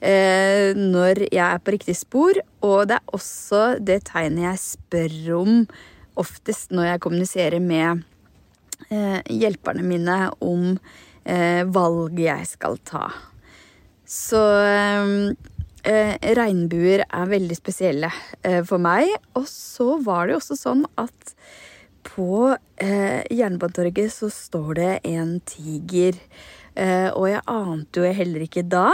eh, 0.00 0.74
når 0.76 1.26
jeg 1.28 1.44
er 1.44 1.62
på 1.62 1.74
riktig 1.76 1.96
spor. 1.98 2.40
Og 2.66 2.88
det 2.90 2.98
er 2.98 3.14
også 3.16 3.62
det 3.78 4.00
tegnet 4.10 4.48
jeg 4.48 4.64
spør 4.64 5.16
om 5.38 5.62
oftest 6.20 6.74
når 6.74 6.92
jeg 6.92 7.04
kommuniserer 7.06 7.62
med 7.62 8.04
eh, 8.90 9.20
hjelperne 9.30 9.86
mine 9.86 10.18
om 10.44 10.74
eh, 10.74 11.62
valg 11.70 12.18
jeg 12.20 12.50
skal 12.50 12.78
ta. 12.86 13.06
Så 14.04 14.42
eh, 14.44 16.14
regnbuer 16.36 17.04
er 17.06 17.30
veldig 17.30 17.56
spesielle 17.58 18.10
eh, 18.42 18.62
for 18.66 18.82
meg. 18.82 19.08
Og 19.38 19.46
så 19.50 19.94
var 20.04 20.26
det 20.26 20.36
jo 20.36 20.42
også 20.42 20.58
sånn 20.60 20.84
at 21.00 21.36
på 22.06 22.56
eh, 22.76 23.22
Jernbanetorget 23.32 24.12
så 24.12 24.30
står 24.32 24.74
det 24.78 24.92
en 25.10 25.38
tiger. 25.48 26.18
Eh, 26.74 27.10
og 27.14 27.28
jeg 27.30 27.42
ante 27.50 28.02
jo 28.02 28.14
heller 28.18 28.44
ikke 28.46 28.64
da 28.66 28.88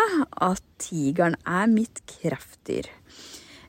at 0.50 0.64
tigeren 0.80 1.36
er 1.48 1.68
mitt 1.70 2.02
kraftdyr. 2.18 2.90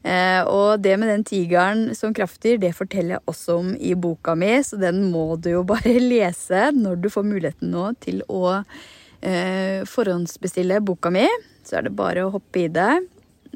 Eh, 0.01 0.41
og 0.50 0.81
det 0.81 0.95
med 0.98 1.12
den 1.12 1.24
tigeren 1.27 1.91
som 1.98 2.13
kraftdyr, 2.17 2.57
det 2.62 2.74
forteller 2.74 3.17
jeg 3.17 3.29
også 3.29 3.60
om 3.62 3.71
i 3.77 3.93
boka 3.93 4.33
mi, 4.33 4.55
så 4.65 4.79
den 4.81 5.03
må 5.13 5.36
du 5.38 5.51
jo 5.53 5.63
bare 5.67 5.93
lese 6.13 6.71
når 6.74 7.03
du 7.03 7.10
får 7.13 7.27
muligheten 7.27 7.74
nå 7.74 7.91
til 8.01 8.24
å 8.27 8.57
eh, 8.57 9.81
forhåndsbestille 9.88 10.81
boka 10.86 11.13
mi. 11.13 11.27
Så 11.63 11.77
er 11.77 11.88
det 11.88 11.95
bare 11.98 12.25
å 12.25 12.33
hoppe 12.33 12.65
i 12.65 12.69
det. 12.74 12.93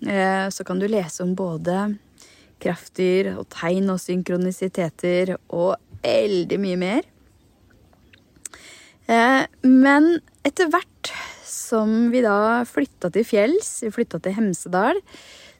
Eh, 0.05 0.47
så 0.53 0.67
kan 0.67 0.79
du 0.79 0.87
lese 0.91 1.23
om 1.25 1.33
både 1.37 1.95
kraftdyr 2.63 3.33
og 3.35 3.47
tegn 3.53 3.91
og 3.93 4.01
synkronisiteter 4.03 5.35
og 5.49 5.75
veldig 6.05 6.59
mye 6.61 6.81
mer. 6.81 7.07
Eh, 9.05 9.43
men 9.65 10.11
etter 10.45 10.69
hvert 10.73 11.13
som 11.45 12.11
vi 12.13 12.21
da 12.25 12.63
flytta 12.67 13.11
til 13.13 13.25
fjells, 13.27 13.69
vi 13.85 13.93
flytta 13.93 14.19
til 14.21 14.35
Hemsedal, 14.37 15.01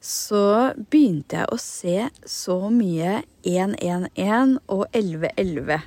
så 0.05 0.73
begynte 0.91 1.39
jeg 1.41 1.49
å 1.49 1.61
se 1.61 2.09
så 2.29 2.57
mye 2.69 3.23
111 3.45 4.59
og 4.69 4.83
1111. 4.91 5.79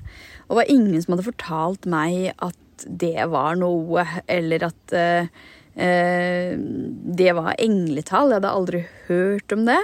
Og 0.48 0.50
det 0.50 0.58
var 0.58 0.72
ingen 0.74 1.04
som 1.04 1.14
hadde 1.14 1.28
fortalt 1.28 1.86
meg 1.90 2.32
at 2.34 2.86
det 2.86 3.28
var 3.30 3.58
noe, 3.58 4.04
eller 4.30 4.66
at 4.68 4.94
uh, 4.94 5.26
det 7.18 7.32
var 7.38 7.58
engletall. 7.58 8.32
Jeg 8.32 8.40
hadde 8.40 8.54
aldri 8.54 8.82
hørt 9.06 9.54
om 9.54 9.66
det. 9.68 9.80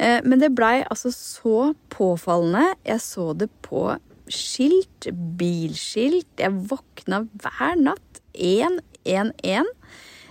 Uh, 0.00 0.20
men 0.26 0.40
det 0.42 0.54
blei 0.56 0.82
altså 0.88 1.12
så 1.14 1.72
påfallende. 1.94 2.74
Jeg 2.86 3.02
så 3.04 3.32
det 3.38 3.50
på 3.66 3.92
skilt, 4.32 5.08
bilskilt. 5.38 6.30
Jeg 6.40 6.68
våkna 6.70 7.24
hver 7.42 7.78
natt 7.80 8.22
111. 8.34 9.70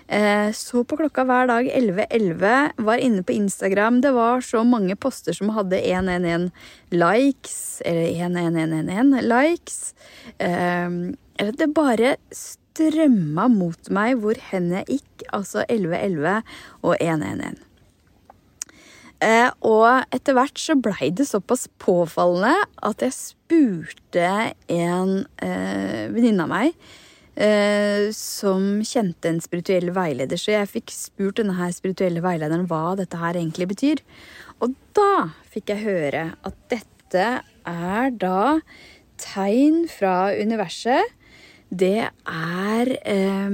Eh, 0.08 0.52
så 0.52 0.84
på 0.84 0.98
klokka 1.00 1.24
hver 1.26 1.48
dag 1.50 1.68
11.11. 1.72 2.74
Var 2.86 3.02
inne 3.02 3.24
på 3.24 3.34
Instagram. 3.34 4.02
Det 4.02 4.12
var 4.14 4.44
så 4.46 4.64
mange 4.68 4.96
poster 4.96 5.34
som 5.34 5.54
hadde 5.56 5.80
111 5.80 6.52
likes, 6.92 7.82
eller 7.86 8.12
11111 8.12 9.24
likes. 9.26 9.94
Eller 10.38 11.16
eh, 11.40 11.54
det 11.58 11.70
bare 11.74 12.16
strømma 12.36 13.48
mot 13.50 13.90
meg 13.94 14.20
hvor 14.22 14.40
hen 14.52 14.72
jeg 14.78 15.00
gikk. 15.00 15.28
Altså 15.34 15.64
1111 15.70 16.42
og 16.84 16.98
111. 17.00 17.73
Eh, 19.24 19.50
og 19.64 20.04
etter 20.12 20.36
hvert 20.36 20.60
så 20.60 20.76
blei 20.76 21.10
det 21.16 21.30
såpass 21.30 21.70
påfallende 21.82 22.66
at 22.84 23.04
jeg 23.06 23.16
spurte 23.16 24.28
en 24.74 25.14
eh, 25.44 26.12
venninne 26.12 26.44
av 26.44 26.52
meg 26.52 26.74
eh, 27.36 28.10
som 28.18 28.82
kjente 28.84 29.32
en 29.32 29.42
spirituell 29.44 29.94
veileder. 29.96 30.40
Så 30.40 30.56
jeg 30.56 30.72
fikk 30.72 30.94
spurt 30.96 31.40
denne 31.40 31.56
her 31.60 31.72
spirituelle 31.76 32.24
veilederen 32.26 32.68
hva 32.72 32.98
dette 33.00 33.22
her 33.22 33.40
egentlig 33.40 33.70
betyr. 33.72 34.04
Og 34.64 34.76
da 34.98 35.30
fikk 35.54 35.72
jeg 35.72 35.86
høre 35.86 36.26
at 36.44 36.60
dette 36.74 37.28
er 37.70 38.16
da 38.20 38.60
tegn 39.22 39.86
fra 39.92 40.34
universet. 40.36 41.14
Det 41.74 42.06
er 42.06 42.90
eh, 43.02 43.54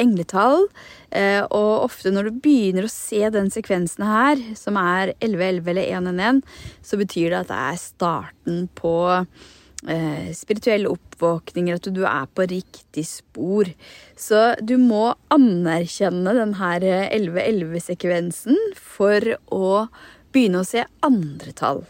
engletall. 0.00 0.68
Eh, 1.12 1.42
og 1.44 1.84
ofte 1.84 2.12
når 2.14 2.30
du 2.30 2.38
begynner 2.46 2.86
å 2.86 2.92
se 2.92 3.20
den 3.34 3.50
sekvensen 3.52 4.06
her, 4.08 4.40
som 4.56 4.78
er 4.80 5.12
1111 5.18 5.68
eller 5.74 5.90
111, 5.90 6.40
så 6.80 7.00
betyr 7.00 7.34
det 7.34 7.42
at 7.42 7.52
det 7.52 7.60
er 7.66 7.82
starten 7.82 8.62
på 8.80 8.96
eh, 9.12 10.32
spirituelle 10.36 10.94
oppvåkninger, 10.94 11.76
at 11.76 11.92
du 11.92 12.02
er 12.08 12.30
på 12.32 12.48
riktig 12.48 13.04
spor. 13.10 13.68
Så 14.16 14.54
du 14.64 14.78
må 14.80 15.10
anerkjenne 15.34 16.36
den 16.38 16.56
her 16.62 16.88
1111-sekvensen 17.10 18.56
for 18.80 19.34
å 19.52 19.90
begynne 20.34 20.64
å 20.64 20.68
se 20.68 20.86
andre 21.04 21.52
tall. 21.56 21.84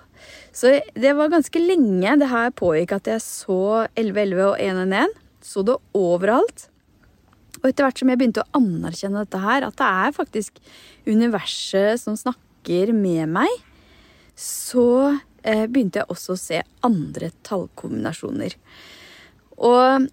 Så 0.55 0.81
det 0.99 1.15
var 1.19 1.31
ganske 1.31 1.61
lenge 1.63 2.19
det 2.19 2.31
her 2.31 2.51
pågikk 2.55 2.95
at 2.99 3.11
jeg 3.11 3.23
så 3.23 3.85
1111 3.95 4.49
og 4.49 4.57
111. 4.59 5.21
Så 5.45 5.65
det 5.67 5.77
overalt. 5.97 6.69
Og 7.61 7.69
etter 7.69 7.87
hvert 7.87 8.01
som 8.01 8.11
jeg 8.11 8.21
begynte 8.21 8.43
å 8.45 8.59
anerkjenne 8.59 9.23
dette 9.25 9.41
her, 9.41 9.67
at 9.67 9.77
det 9.79 9.87
er 9.87 10.17
faktisk 10.17 10.59
universet 11.07 12.03
som 12.03 12.17
snakker 12.19 12.93
med 12.97 13.31
meg, 13.37 13.53
så 14.37 15.15
eh, 15.45 15.65
begynte 15.71 16.03
jeg 16.03 16.11
også 16.13 16.35
å 16.35 16.41
se 16.41 16.61
andre 16.85 17.31
tallkombinasjoner. 17.47 18.57
Og 19.65 20.09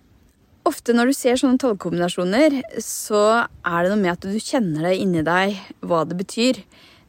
ofte 0.70 0.96
når 0.96 1.12
du 1.12 1.18
ser 1.18 1.40
sånne 1.42 1.60
tallkombinasjoner, 1.62 2.62
så 2.84 3.24
er 3.42 3.84
det 3.84 3.92
noe 3.94 4.02
med 4.04 4.14
at 4.14 4.28
du 4.28 4.38
kjenner 4.38 4.92
det 4.92 4.98
inni 5.02 5.26
deg 5.26 5.58
hva 5.84 6.04
det 6.08 6.20
betyr. 6.20 6.62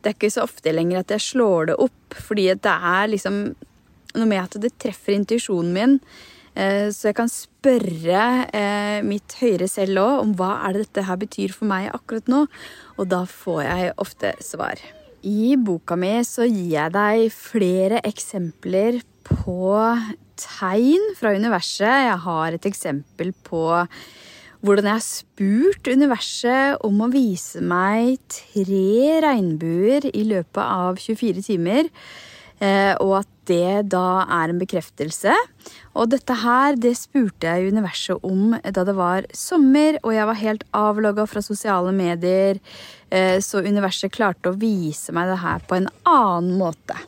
Det 0.02 0.10
er 0.10 0.16
ikke 0.16 0.32
så 0.34 0.46
ofte 0.46 0.72
lenger 0.74 1.02
at 1.02 1.12
jeg 1.14 1.26
slår 1.28 1.70
det 1.70 1.80
opp, 1.84 2.16
fordi 2.16 2.48
det 2.54 2.76
er 2.94 3.10
liksom 3.12 3.42
noe 4.12 4.28
med 4.28 4.40
at 4.42 4.58
det 4.62 4.74
treffer 4.82 5.14
intuisjonen 5.14 5.74
min. 5.76 5.98
Eh, 6.52 6.88
så 6.92 7.08
jeg 7.08 7.16
kan 7.16 7.30
spørre 7.32 8.24
eh, 8.52 8.98
mitt 9.06 9.38
høyere 9.40 9.68
selv 9.70 10.02
òg 10.02 10.24
om 10.24 10.34
hva 10.36 10.50
er 10.66 10.76
det 10.76 10.88
dette 10.88 11.06
her 11.08 11.20
betyr 11.20 11.54
for 11.56 11.70
meg 11.70 11.88
akkurat 11.94 12.28
nå, 12.28 12.42
og 12.98 13.08
da 13.08 13.22
får 13.28 13.62
jeg 13.64 13.94
ofte 14.04 14.34
svar. 14.44 14.82
I 15.22 15.54
boka 15.56 15.96
mi 15.96 16.16
så 16.26 16.44
gir 16.48 16.74
jeg 16.74 16.92
deg 16.96 17.28
flere 17.32 18.02
eksempler 18.04 19.00
på 19.24 19.70
tegn 20.42 21.12
fra 21.16 21.32
universet. 21.36 22.08
Jeg 22.08 22.18
har 22.26 22.56
et 22.56 22.68
eksempel 22.68 23.30
på 23.46 23.62
hvordan 24.62 24.86
jeg 24.86 24.98
har 24.98 25.04
spurt 25.06 25.88
universet 25.90 26.84
om 26.86 27.00
å 27.02 27.10
vise 27.10 27.62
meg 27.62 28.20
tre 28.30 29.22
regnbuer 29.24 30.06
i 30.12 30.26
løpet 30.28 30.62
av 30.62 31.00
24 31.02 31.42
timer. 31.48 31.88
Eh, 32.62 32.94
og 33.02 33.22
at 33.22 33.30
det 33.50 33.90
da 33.90 34.22
er 34.30 34.52
en 34.52 34.60
bekreftelse. 34.60 35.34
Og 35.98 36.10
dette 36.12 36.36
her, 36.44 36.76
det 36.78 36.94
spurte 37.00 37.50
jeg 37.50 37.72
universet 37.74 38.22
om 38.22 38.54
da 38.62 38.84
det 38.86 38.94
var 38.94 39.26
sommer, 39.34 39.98
og 40.04 40.14
jeg 40.14 40.28
var 40.30 40.42
helt 40.42 40.66
avlogga 40.76 41.26
fra 41.26 41.42
sosiale 41.42 41.94
medier, 41.96 42.62
eh, 43.10 43.40
så 43.42 43.64
universet 43.66 44.14
klarte 44.14 44.52
å 44.52 44.58
vise 44.58 45.14
meg 45.14 45.32
det 45.32 45.40
her 45.42 45.64
på 45.66 45.80
en 45.80 45.90
annen 46.06 46.54
måte. 46.60 47.00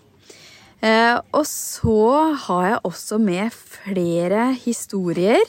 Eh, 0.84 1.14
og 1.32 1.46
så 1.48 2.34
har 2.48 2.66
jeg 2.66 2.82
også 2.90 3.20
med 3.22 3.54
flere 3.54 4.50
historier 4.58 5.46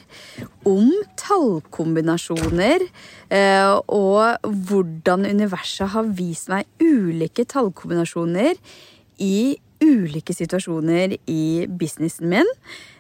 om 0.70 0.94
tallkombinasjoner, 1.20 2.86
og 3.90 4.48
hvordan 4.70 5.26
universet 5.26 5.92
har 5.92 6.14
vist 6.16 6.48
meg 6.54 6.70
ulike 6.80 7.44
tallkombinasjoner 7.52 8.54
i 9.18 9.58
ulike 9.86 10.34
situasjoner 10.36 11.16
i 11.30 11.66
businessen 11.70 12.30
min. 12.32 12.50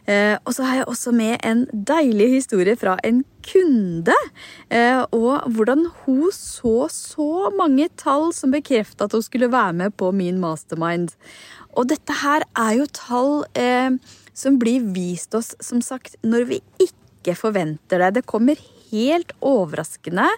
Eh, 0.05 0.35
og 0.45 0.53
så 0.53 0.65
har 0.67 0.79
jeg 0.79 0.89
også 0.91 1.13
med 1.15 1.39
en 1.45 1.63
deilig 1.73 2.29
historie 2.35 2.75
fra 2.77 2.95
en 3.07 3.23
kunde. 3.45 4.15
Eh, 4.69 5.01
og 5.15 5.47
hvordan 5.55 5.87
hun 6.03 6.29
så 6.35 6.87
så 6.93 7.49
mange 7.57 7.89
tall 7.97 8.31
som 8.37 8.53
bekrefta 8.53 9.07
at 9.07 9.17
hun 9.17 9.25
skulle 9.25 9.51
være 9.53 9.73
med 9.81 9.97
på 9.97 10.11
min 10.13 10.39
mastermind. 10.41 11.15
Og 11.75 11.89
dette 11.89 12.21
her 12.21 12.45
er 12.55 12.77
jo 12.79 12.91
tall 12.93 13.33
eh, 13.57 13.97
som 14.35 14.59
blir 14.61 14.85
vist 14.95 15.35
oss, 15.35 15.53
som 15.63 15.81
sagt, 15.81 16.19
når 16.23 16.47
vi 16.53 16.61
ikke 16.85 17.35
forventer 17.39 18.03
det. 18.03 18.13
Det 18.19 18.29
kommer 18.29 18.61
helt 18.91 19.33
overraskende. 19.41 20.29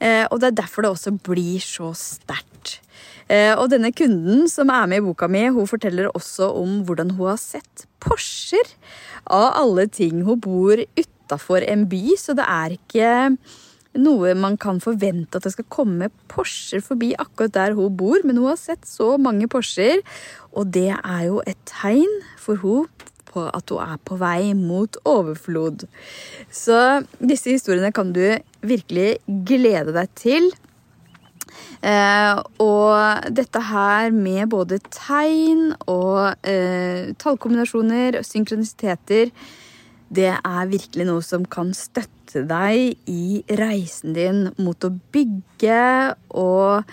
Eh, 0.00 0.24
og 0.30 0.40
det 0.40 0.50
er 0.50 0.60
derfor 0.64 0.84
det 0.84 0.94
også 0.94 1.14
blir 1.24 1.62
så 1.62 1.92
sterkt. 1.96 2.53
Eh, 3.28 3.52
og 3.56 3.70
denne 3.72 3.92
kunden 3.96 4.44
som 4.52 4.72
er 4.72 4.88
med 4.90 5.00
i 5.00 5.04
boka 5.06 5.28
mi, 5.30 5.46
hun 5.48 5.68
forteller 5.70 6.10
også 6.12 6.50
om 6.60 6.82
hvordan 6.84 7.14
hun 7.16 7.32
har 7.32 7.40
sett 7.40 7.86
Porscher. 8.04 8.74
Av 9.32 9.54
alle 9.62 9.86
ting. 9.88 10.24
Hun 10.26 10.40
bor 10.44 10.80
utafor 10.98 11.64
en 11.64 11.86
by, 11.88 12.02
så 12.20 12.36
det 12.36 12.44
er 12.44 12.76
ikke 12.76 13.12
noe 13.94 14.34
man 14.34 14.58
kan 14.60 14.80
forvente 14.82 15.38
at 15.38 15.46
det 15.46 15.54
skal 15.54 15.70
komme 15.72 16.10
Porscher 16.30 16.82
forbi 16.84 17.12
akkurat 17.14 17.54
der 17.54 17.76
hun 17.78 17.94
bor, 17.96 18.18
men 18.26 18.40
hun 18.40 18.50
har 18.50 18.60
sett 18.60 18.84
så 18.88 19.14
mange 19.20 19.48
Porscher, 19.48 20.02
og 20.52 20.72
det 20.74 20.90
er 20.96 21.22
jo 21.28 21.40
et 21.46 21.60
tegn 21.70 22.10
for 22.40 22.60
hun 22.60 22.90
på 23.30 23.46
at 23.48 23.70
hun 23.72 23.82
er 23.82 24.02
på 24.06 24.18
vei 24.20 24.52
mot 24.58 24.98
overflod. 25.08 25.86
Så 26.52 26.78
disse 27.18 27.54
historiene 27.54 27.94
kan 27.94 28.12
du 28.14 28.22
virkelig 28.64 29.18
glede 29.48 29.94
deg 29.96 30.12
til. 30.18 30.52
Eh, 31.84 32.40
og 32.62 33.28
dette 33.36 33.60
her 33.68 34.14
med 34.14 34.48
både 34.54 34.80
tegn 34.94 35.74
og 35.90 36.46
eh, 36.48 37.12
tallkombinasjoner 37.20 38.20
og 38.20 38.28
synkronisiteter, 38.28 39.32
det 40.14 40.30
er 40.36 40.70
virkelig 40.70 41.08
noe 41.08 41.24
som 41.24 41.44
kan 41.48 41.72
støtte 41.76 42.44
deg 42.48 43.10
i 43.10 43.42
reisen 43.58 44.14
din 44.16 44.46
mot 44.58 44.86
å 44.86 44.92
bygge 45.14 45.82
og 46.34 46.84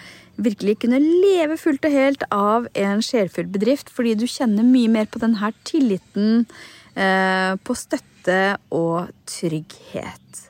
virkelig 0.41 0.79
kunne 0.83 1.01
leve 1.01 1.57
fullt 1.59 1.85
og 1.85 1.95
helt 1.95 2.23
av 2.33 2.67
en 2.77 3.03
sjelfull 3.05 3.49
bedrift, 3.51 3.91
fordi 3.93 4.15
du 4.17 4.27
kjenner 4.29 4.65
mye 4.65 4.91
mer 4.91 5.09
på 5.11 5.21
denne 5.21 5.51
tilliten, 5.67 6.45
eh, 6.95 7.53
på 7.61 7.77
støtte 7.77 8.57
og 8.71 9.11
trygghet. 9.29 10.47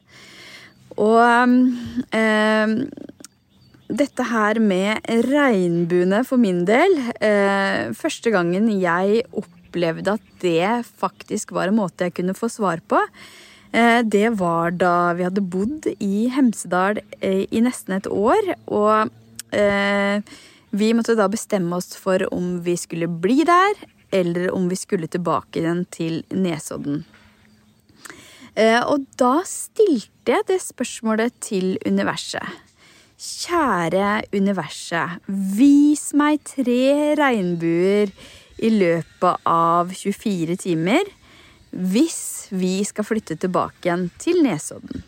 Og 1.00 1.19
eh, 2.15 2.76
dette 3.91 4.25
her 4.30 4.60
med 4.63 5.04
regnbuene 5.27 6.21
for 6.27 6.41
min 6.41 6.63
del 6.67 6.93
eh, 7.19 7.91
Første 7.97 8.32
gangen 8.34 8.69
jeg 8.80 9.23
opplevde 9.38 10.15
at 10.17 10.34
det 10.43 10.84
faktisk 10.99 11.54
var 11.56 11.69
en 11.69 11.80
måte 11.80 12.08
jeg 12.08 12.15
kunne 12.17 12.36
få 12.38 12.49
svar 12.51 12.82
på, 12.88 12.99
eh, 13.75 14.01
det 14.04 14.34
var 14.39 14.75
da 14.75 15.12
vi 15.17 15.27
hadde 15.27 15.43
bodd 15.43 15.88
i 15.99 16.27
Hemsedal 16.34 17.01
eh, 17.19 17.45
i 17.47 17.63
nesten 17.63 17.97
et 17.99 18.10
år. 18.12 18.54
Og 18.71 19.17
vi 20.71 20.93
måtte 20.95 21.17
da 21.19 21.25
bestemme 21.27 21.75
oss 21.75 21.97
for 21.99 22.23
om 22.32 22.62
vi 22.63 22.77
skulle 22.80 23.10
bli 23.12 23.41
der, 23.43 23.82
eller 24.15 24.54
om 24.56 24.69
vi 24.71 24.77
skulle 24.80 25.10
tilbake 25.12 25.60
igjen 25.60 25.84
til 25.91 26.21
Nesodden. 26.32 27.01
Og 28.88 29.04
da 29.19 29.34
stilte 29.47 30.38
jeg 30.38 30.47
det 30.47 30.62
spørsmålet 30.63 31.36
til 31.43 31.75
universet. 31.84 32.47
Kjære 33.21 33.61
universet, 34.34 35.22
vis 35.28 36.13
meg 36.13 36.39
tre 36.46 37.15
regnbuer 37.17 38.12
i 38.62 38.70
løpet 38.70 39.41
av 39.48 39.89
24 39.89 40.58
timer 40.62 41.08
hvis 41.72 42.52
vi 42.52 42.82
skal 42.84 43.08
flytte 43.08 43.38
tilbake 43.39 43.88
igjen 43.88 44.10
til 44.20 44.41
Nesodden. 44.44 45.06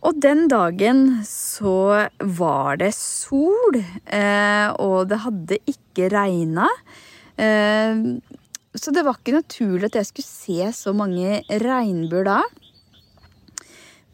Og 0.00 0.16
den 0.16 0.48
dagen 0.48 1.20
så 1.28 2.08
var 2.18 2.80
det 2.80 2.94
sol, 2.96 3.76
eh, 4.06 4.68
og 4.80 5.10
det 5.10 5.20
hadde 5.26 5.58
ikke 5.68 6.08
regna. 6.12 6.66
Eh, 7.36 8.00
så 8.74 8.94
det 8.94 9.04
var 9.04 9.18
ikke 9.18 9.36
naturlig 9.36 9.90
at 9.90 10.00
jeg 10.00 10.08
skulle 10.08 10.30
se 10.30 10.72
så 10.72 10.94
mange 10.96 11.42
regnbuer 11.48 12.24
da. 12.24 12.40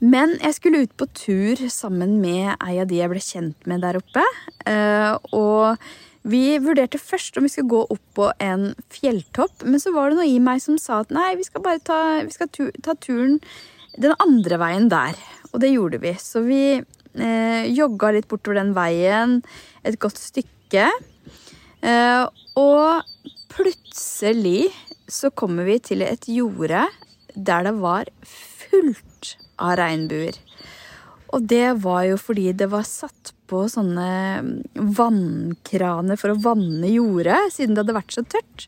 Men 0.04 0.34
jeg 0.42 0.56
skulle 0.58 0.82
ut 0.84 0.96
på 1.00 1.06
tur 1.16 1.60
sammen 1.72 2.18
med 2.20 2.50
ei 2.60 2.76
av 2.82 2.88
de 2.90 2.98
jeg 2.98 3.12
ble 3.12 3.22
kjent 3.22 3.68
med 3.70 3.80
der 3.84 3.96
oppe. 3.96 4.24
Eh, 4.68 5.14
og 5.32 5.80
vi 6.26 6.58
vurderte 6.60 7.00
først 7.00 7.38
om 7.38 7.46
vi 7.46 7.52
skulle 7.52 7.70
gå 7.70 7.80
opp 7.94 8.02
på 8.18 8.28
en 8.42 8.68
fjelltopp, 8.92 9.64
men 9.64 9.80
så 9.80 9.94
var 9.94 10.10
det 10.10 10.18
noe 10.18 10.28
i 10.28 10.42
meg 10.42 10.60
som 10.64 10.76
sa 10.80 11.00
at 11.04 11.14
nei, 11.14 11.30
vi 11.38 11.46
skal 11.46 11.64
bare 11.64 11.80
ta, 11.80 12.00
skal 12.34 12.50
ta 12.82 12.96
turen 12.98 13.38
den 13.96 14.12
andre 14.20 14.58
veien 14.60 14.90
der. 14.92 15.16
Og 15.52 15.62
det 15.62 15.72
gjorde 15.72 16.02
vi. 16.02 16.12
Så 16.20 16.42
vi 16.44 16.62
eh, 16.76 17.62
jogga 17.72 18.12
litt 18.16 18.28
bortover 18.28 18.60
den 18.60 18.74
veien 18.76 19.38
et 19.86 19.96
godt 20.02 20.20
stykke. 20.20 20.90
Eh, 21.80 22.24
og 22.60 23.00
plutselig 23.54 24.68
så 25.08 25.30
kommer 25.30 25.64
vi 25.68 25.78
til 25.80 26.04
et 26.04 26.28
jorde 26.28 26.84
der 27.36 27.64
det 27.68 27.76
var 27.78 28.10
fullt 28.26 29.36
av 29.56 29.76
regnbuer. 29.80 30.38
Og 31.34 31.42
det 31.50 31.78
var 31.82 32.04
jo 32.06 32.20
fordi 32.20 32.52
det 32.56 32.68
var 32.72 32.86
satt 32.86 33.32
på 33.50 33.64
sånne 33.70 34.06
vannkraner 34.74 36.18
for 36.18 36.32
å 36.32 36.40
vanne 36.42 36.90
jordet, 36.90 37.38
siden 37.54 37.74
det 37.74 37.84
hadde 37.84 37.98
vært 37.98 38.16
så 38.16 38.24
tørt. 38.26 38.66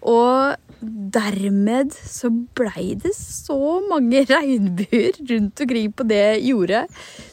Og 0.00 0.56
dermed 0.80 1.92
så 1.92 2.30
blei 2.56 2.94
det 3.00 3.12
så 3.16 3.78
mange 3.88 4.24
regnbuer 4.30 5.18
rundt 5.28 5.64
omkring 5.64 5.92
på 5.92 6.06
det 6.08 6.40
jordet, 6.46 6.86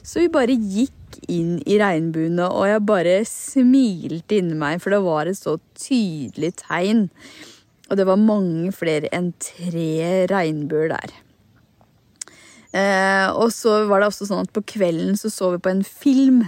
så 0.03 0.23
vi 0.23 0.31
bare 0.31 0.55
gikk 0.55 0.93
inn 1.31 1.57
i 1.65 1.77
regnbuene, 1.79 2.49
og 2.51 2.67
jeg 2.67 2.83
bare 2.87 3.19
smilte 3.27 4.41
inni 4.41 4.57
meg, 4.59 4.81
for 4.83 4.93
det 4.93 5.03
var 5.05 5.29
et 5.29 5.39
så 5.39 5.55
tydelig 5.79 6.53
tegn. 6.59 7.07
Og 7.87 7.95
det 7.99 8.05
var 8.09 8.19
mange 8.19 8.73
flere 8.75 9.07
enn 9.15 9.31
tre 9.39 10.27
regnbuer 10.29 10.91
der. 10.91 11.15
Eh, 12.77 13.27
og 13.33 13.49
så 13.55 13.83
var 13.89 14.01
det 14.01 14.11
også 14.11 14.27
sånn 14.29 14.45
at 14.45 14.53
på 14.53 14.65
kvelden 14.75 15.17
så 15.17 15.31
så 15.33 15.53
vi 15.55 15.61
på 15.63 15.73
en 15.73 15.85
film. 15.87 16.43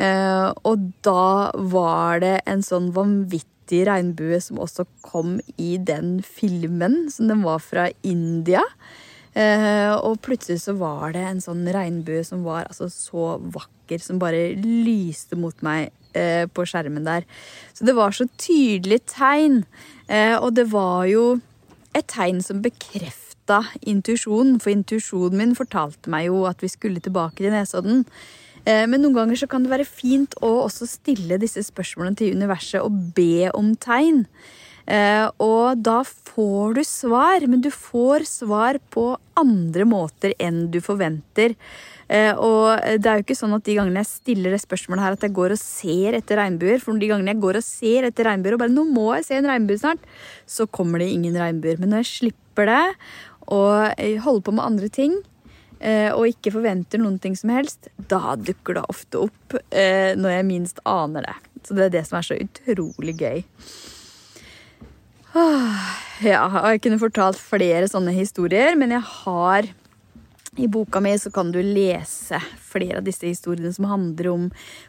Eh, 0.00 0.48
og 0.68 0.88
da 1.04 1.52
var 1.56 2.22
det 2.24 2.38
en 2.48 2.64
sånn 2.64 2.92
vanvittig 2.96 3.82
regnbue 3.88 4.38
som 4.42 4.60
også 4.62 4.86
kom 5.04 5.36
i 5.60 5.76
den 5.76 6.20
filmen. 6.24 7.06
Som 7.12 7.28
den 7.32 7.44
var 7.44 7.60
fra 7.64 7.90
India. 8.06 8.64
Eh, 9.36 9.92
og 9.92 10.22
plutselig 10.24 10.62
så 10.64 10.76
var 10.80 11.12
det 11.16 11.26
en 11.28 11.42
sånn 11.44 11.66
regnbue 11.68 12.24
som 12.24 12.46
var 12.46 12.70
altså 12.70 12.88
så 12.92 13.34
vakker, 13.52 14.00
som 14.00 14.20
bare 14.22 14.54
lyste 14.56 15.36
mot 15.36 15.60
meg 15.66 15.90
eh, 16.16 16.46
på 16.48 16.64
skjermen 16.64 17.04
der. 17.04 17.26
Så 17.76 17.84
det 17.84 17.96
var 17.98 18.16
så 18.16 18.28
tydelig 18.40 19.02
tegn. 19.12 19.64
Eh, 20.08 20.38
og 20.38 20.54
det 20.56 20.70
var 20.72 21.04
jo 21.10 21.34
et 21.96 22.08
tegn 22.12 22.40
som 22.44 22.64
bekreftet 22.64 23.25
gjenta 23.46 23.64
intuisjonen, 23.86 24.58
for 24.60 24.72
intuisjonen 24.72 25.38
min 25.38 25.54
fortalte 25.54 26.10
meg 26.10 26.26
jo 26.28 26.46
at 26.46 26.62
vi 26.62 26.68
skulle 26.68 27.00
tilbake 27.00 27.38
til 27.38 27.52
Nesodden. 27.52 28.04
Eh, 28.66 28.86
men 28.86 29.02
noen 29.02 29.14
ganger 29.14 29.36
så 29.36 29.46
kan 29.46 29.62
det 29.62 29.70
være 29.70 29.86
fint 29.86 30.34
å 30.42 30.66
også 30.66 30.86
stille 30.86 31.38
disse 31.38 31.62
spørsmålene 31.62 32.16
til 32.16 32.34
universet 32.34 32.82
og 32.82 33.14
be 33.14 33.50
om 33.54 33.74
tegn. 33.76 34.26
Eh, 34.86 35.26
og 35.42 35.82
da 35.82 36.02
får 36.06 36.76
du 36.78 36.82
svar, 36.86 37.46
men 37.46 37.60
du 37.60 37.70
får 37.70 38.26
svar 38.26 38.78
på 38.90 39.16
andre 39.36 39.84
måter 39.84 40.34
enn 40.38 40.70
du 40.70 40.80
forventer. 40.80 41.54
Eh, 42.06 42.30
og 42.38 42.78
det 43.02 43.06
er 43.10 43.18
jo 43.18 43.24
ikke 43.24 43.34
sånn 43.38 43.54
at 43.56 43.66
de 43.66 43.74
gangene 43.74 44.02
jeg 44.04 44.12
stiller 44.12 44.54
det 44.54 44.62
spørsmålet 44.62 45.02
her, 45.02 45.16
at 45.16 45.26
jeg 45.26 45.34
går 45.34 45.54
og 45.56 45.60
ser 45.60 46.18
etter 46.18 46.38
regnbuer. 46.38 46.82
For 46.82 46.98
de 46.98 47.10
gangene 47.10 47.34
jeg 47.34 47.42
går 47.42 47.58
og 47.58 47.66
ser 47.66 48.06
etter 48.10 48.30
regnbuer 48.30 48.54
og 48.54 48.62
bare 48.62 48.74
'nå 48.74 48.86
må 48.86 49.14
jeg 49.16 49.26
se 49.26 49.38
en 49.38 49.50
regnbue 49.50 49.78
snart', 49.78 50.06
så 50.46 50.66
kommer 50.70 51.02
det 51.02 51.10
ingen 51.10 51.34
regnbuer. 51.34 51.78
Men 51.78 51.90
når 51.90 52.06
jeg 52.06 52.12
slipper 52.16 52.70
det, 52.70 52.94
og 53.52 53.96
holder 54.24 54.44
på 54.46 54.54
med 54.56 54.66
andre 54.66 54.90
ting 54.92 55.16
eh, 55.80 56.10
og 56.12 56.28
ikke 56.30 56.54
forventer 56.56 57.00
noen 57.02 57.18
ting 57.22 57.36
som 57.38 57.52
helst, 57.54 57.90
da 57.96 58.36
dukker 58.38 58.78
det 58.78 58.86
ofte 58.92 59.26
opp 59.26 59.58
eh, 59.70 60.14
når 60.18 60.38
jeg 60.38 60.48
minst 60.48 60.82
aner 60.88 61.26
det. 61.28 61.36
Så 61.66 61.76
det 61.76 61.88
er 61.88 61.94
det 61.96 62.04
som 62.08 62.18
er 62.18 62.26
så 62.26 62.38
utrolig 62.38 63.16
gøy. 63.20 63.44
Ja, 66.24 66.46
jeg 66.70 66.80
kunne 66.80 67.00
fortalt 67.00 67.36
flere 67.36 67.90
sånne 67.90 68.14
historier, 68.16 68.72
men 68.78 68.94
jeg 68.94 69.04
har 69.04 69.66
i 70.56 70.68
boka 70.72 71.02
mi 71.04 71.12
så 71.20 71.28
kan 71.28 71.50
du 71.52 71.58
lese 71.60 72.38
flere 72.64 73.02
av 73.02 73.04
disse 73.04 73.28
historiene 73.28 73.74
som 73.76 73.90
handler 73.90 74.30
om 74.32 74.46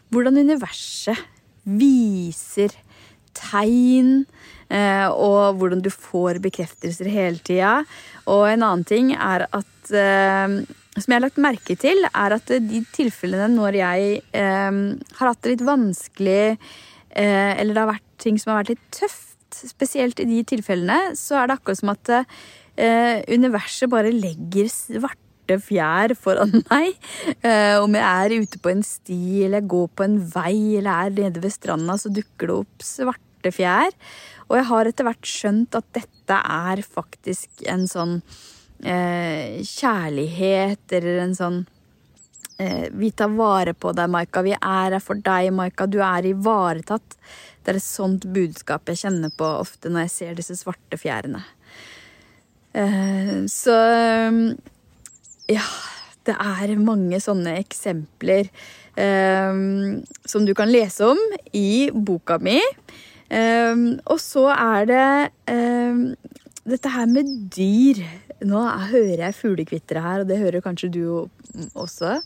hvordan 0.08 0.40
universet 0.40 1.20
viser 1.68 2.72
tegn 3.38 4.24
Eh, 4.68 5.08
og 5.08 5.56
hvordan 5.56 5.80
du 5.80 5.88
får 5.88 6.42
bekreftelser 6.44 7.08
hele 7.08 7.40
tida. 7.44 7.78
Og 8.28 8.44
en 8.50 8.64
annen 8.66 8.84
ting 8.88 9.14
er 9.16 9.46
at 9.46 9.92
eh, 9.94 10.58
som 10.98 11.12
jeg 11.12 11.16
har 11.16 11.24
lagt 11.24 11.40
merke 11.40 11.76
til, 11.78 12.04
er 12.10 12.36
at 12.36 12.52
de 12.68 12.82
tilfellene 12.94 13.48
når 13.54 13.78
jeg 13.80 14.18
eh, 14.36 14.82
har 15.20 15.30
hatt 15.30 15.40
det 15.44 15.54
litt 15.54 15.64
vanskelig, 15.68 16.42
eh, 17.14 17.52
eller 17.54 17.72
det 17.72 17.84
har 17.84 17.94
vært 17.94 18.12
ting 18.20 18.40
som 18.40 18.52
har 18.52 18.62
vært 18.62 18.76
litt 18.76 18.86
tøft, 19.00 19.24
spesielt 19.48 20.20
i 20.20 20.28
de 20.28 20.42
tilfellene, 20.46 21.14
så 21.16 21.38
er 21.40 21.48
det 21.48 21.56
akkurat 21.56 21.80
som 21.80 21.94
at 21.94 22.10
eh, 22.12 23.24
universet 23.32 23.88
bare 23.90 24.12
legger 24.12 24.68
svarte 24.68 25.56
fjær 25.64 26.12
foran 26.20 26.58
meg. 26.68 26.98
Eh, 27.40 27.78
om 27.80 27.96
jeg 27.96 28.04
er 28.04 28.44
ute 28.44 28.60
på 28.60 28.74
en 28.74 28.84
sti, 28.84 29.46
eller 29.46 29.62
jeg 29.62 29.70
går 29.72 29.88
på 29.96 30.04
en 30.04 30.20
vei, 30.34 30.58
eller 30.82 31.08
er 31.08 31.16
nede 31.16 31.40
ved 31.46 31.56
stranda, 31.56 31.96
så 31.96 32.12
dukker 32.12 32.52
det 32.52 32.58
opp 32.58 32.84
svarte 32.84 33.27
fjær. 33.54 33.94
Og 34.48 34.56
jeg 34.56 34.68
har 34.70 34.88
etter 34.88 35.08
hvert 35.08 35.28
skjønt 35.28 35.76
at 35.78 35.88
dette 35.96 36.38
er 36.38 36.82
faktisk 36.84 37.66
en 37.68 37.84
sånn 37.90 38.14
eh, 38.84 39.60
kjærlighet, 39.64 40.84
eller 40.98 41.20
en 41.24 41.34
sånn 41.36 41.58
eh, 42.58 42.88
Vi 42.92 43.10
tar 43.12 43.34
vare 43.36 43.74
på 43.74 43.92
deg, 43.96 44.08
Maika. 44.12 44.42
Vi 44.46 44.54
er 44.56 44.96
her 44.96 45.04
for 45.04 45.20
deg, 45.20 45.50
Maika. 45.52 45.86
Du 45.86 46.00
er 46.04 46.30
ivaretatt. 46.32 47.18
Det 47.62 47.74
er 47.74 47.80
et 47.80 47.84
sånt 47.84 48.24
budskap 48.32 48.88
jeg 48.88 49.02
kjenner 49.04 49.32
på 49.36 49.44
ofte 49.58 49.92
når 49.92 50.06
jeg 50.06 50.14
ser 50.14 50.40
disse 50.40 50.56
svarte 50.56 50.96
fjærene. 51.00 51.44
Eh, 52.72 53.44
så 53.50 53.76
ja, 55.48 55.64
det 56.28 56.36
er 56.36 56.74
mange 56.80 57.20
sånne 57.24 57.56
eksempler 57.60 58.48
eh, 58.96 59.60
som 60.28 60.48
du 60.48 60.54
kan 60.56 60.72
lese 60.72 61.08
om 61.08 61.20
i 61.56 61.90
boka 61.92 62.38
mi. 62.40 62.60
Um, 63.28 63.98
og 64.08 64.20
så 64.24 64.46
er 64.54 64.86
det 64.88 65.08
um, 65.52 66.04
dette 66.68 66.92
her 66.92 67.08
med 67.10 67.28
dyr. 67.52 68.00
Nå 68.48 68.62
hører 68.92 69.26
jeg 69.26 69.36
fuglekvitre 69.36 70.04
her, 70.04 70.22
og 70.22 70.30
det 70.30 70.40
hører 70.40 70.64
kanskje 70.64 70.92
du 70.94 71.02
også. 71.74 72.18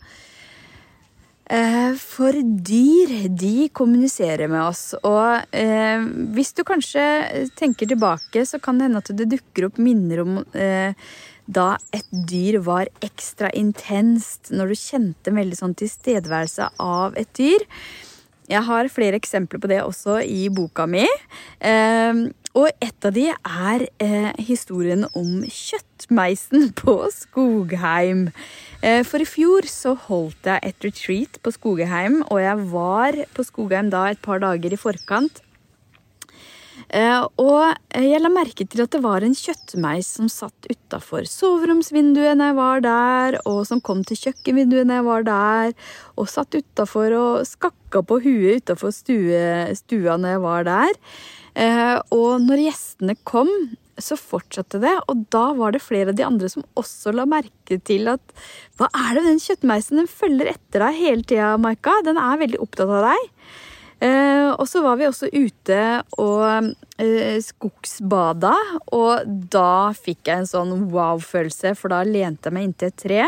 Uh, 1.53 1.99
for 1.99 2.37
dyr, 2.39 3.11
de 3.29 3.69
kommuniserer 3.75 4.49
med 4.49 4.63
oss. 4.63 4.93
Og 5.03 5.43
eh, 5.59 6.07
hvis 6.37 6.55
du 6.57 6.63
kanskje 6.65 7.03
tenker 7.59 7.91
tilbake, 7.91 8.47
så 8.49 8.61
kan 8.63 8.79
det 8.79 8.89
hende 8.89 9.03
at 9.03 9.13
det 9.19 9.29
dukker 9.35 9.69
opp 9.69 9.81
minner 9.83 10.23
om 10.23 10.39
eh, 10.55 10.95
da 11.53 11.75
et 11.93 12.09
dyr 12.31 12.61
var 12.65 12.89
ekstra 13.03 13.51
intenst. 13.59 14.53
Når 14.55 14.71
du 14.71 14.79
kjente 14.79 15.33
en 15.33 15.43
veldig 15.43 15.59
sånn 15.59 15.77
tilstedeværelse 15.83 16.71
av 16.81 17.19
et 17.21 17.35
dyr. 17.37 17.67
Jeg 18.51 18.65
har 18.67 18.91
flere 18.91 19.19
eksempler 19.21 19.61
på 19.63 19.71
det 19.71 19.83
også 19.85 20.21
i 20.27 20.49
boka 20.53 20.87
mi. 20.91 21.05
Eh, 21.63 22.23
og 22.53 22.69
et 22.85 23.07
av 23.07 23.15
de 23.17 23.29
er 23.33 23.85
eh, 24.03 24.33
historien 24.45 25.07
om 25.17 25.45
kjøttmeisen 25.47 26.69
på 26.83 26.99
Skogheim. 27.15 28.27
Eh, 28.83 29.01
for 29.09 29.23
i 29.23 29.29
fjor 29.29 29.69
så 29.71 29.95
holdt 30.09 30.51
jeg 30.51 30.61
et 30.69 30.89
retreat 30.89 31.41
på 31.43 31.55
Skogheim, 31.55 32.21
og 32.29 32.43
jeg 32.43 32.69
var 32.75 33.23
på 33.33 33.47
Skogheim 33.47 33.89
da 33.95 34.11
et 34.11 34.21
par 34.25 34.43
dager 34.43 34.75
i 34.75 34.81
forkant. 34.81 35.41
Eh, 36.93 37.25
og 37.41 37.73
jeg 37.97 38.21
la 38.21 38.29
merke 38.29 38.67
til 38.69 38.83
at 38.85 38.93
det 38.93 39.01
var 39.05 39.25
en 39.25 39.37
kjøttmeis 39.37 40.11
som 40.19 40.29
satt 40.29 40.69
utafor 40.69 41.25
soveromsvinduet 41.29 42.37
når 42.37 42.51
jeg 42.51 42.59
var 42.59 42.83
der, 42.85 43.39
og 43.49 43.63
som 43.69 43.81
kom 43.81 44.03
til 44.05 44.21
kjøkkenvinduet 44.21 44.89
når 44.89 45.01
jeg 45.01 45.07
var 45.09 45.29
der, 45.29 45.77
og 46.21 46.29
satt 46.29 46.59
utafor 46.59 47.17
og 47.17 47.47
skakka 47.49 48.05
på 48.05 48.21
huet 48.27 48.61
utafor 48.61 48.93
stua 48.93 50.19
når 50.21 50.35
jeg 50.35 50.43
var 50.45 50.69
der. 50.69 50.99
Eh, 51.57 51.97
og 52.13 52.45
når 52.45 52.67
gjestene 52.69 53.17
kom, 53.29 53.49
så 54.01 54.17
fortsatte 54.17 54.81
det, 54.83 54.93
og 55.09 55.27
da 55.33 55.51
var 55.57 55.75
det 55.75 55.83
flere 55.85 56.13
av 56.13 56.19
de 56.19 56.25
andre 56.27 56.49
som 56.51 56.65
også 56.81 57.13
la 57.15 57.27
merke 57.29 57.77
til 57.87 58.09
at 58.11 58.35
Hva 58.81 58.89
er 58.89 59.19
det 59.19 59.27
den 59.29 59.41
kjøttmeisen 59.41 60.01
den 60.01 60.09
følger 60.11 60.53
etter 60.55 60.85
deg 60.85 60.99
hele 60.99 61.25
tida, 61.29 61.55
Maika? 61.61 61.99
Den 62.05 62.21
er 62.21 62.41
veldig 62.41 62.61
opptatt 62.65 62.89
av 62.89 63.13
deg. 63.13 63.32
Eh, 64.03 64.49
og 64.59 64.67
så 64.67 64.81
var 64.83 64.97
vi 64.99 65.07
også 65.07 65.29
ute 65.31 65.83
og 66.19 66.73
eh, 66.99 67.39
skogsbada, 67.45 68.55
og 68.91 69.29
da 69.53 69.93
fikk 69.95 70.27
jeg 70.27 70.43
en 70.43 70.49
sånn 70.51 70.73
wow-følelse, 70.91 71.77
for 71.79 71.95
da 71.95 72.03
lente 72.07 72.51
jeg 72.51 72.57
meg 72.57 72.67
inntil 72.67 72.91
et 72.91 72.99
tre. 72.99 73.21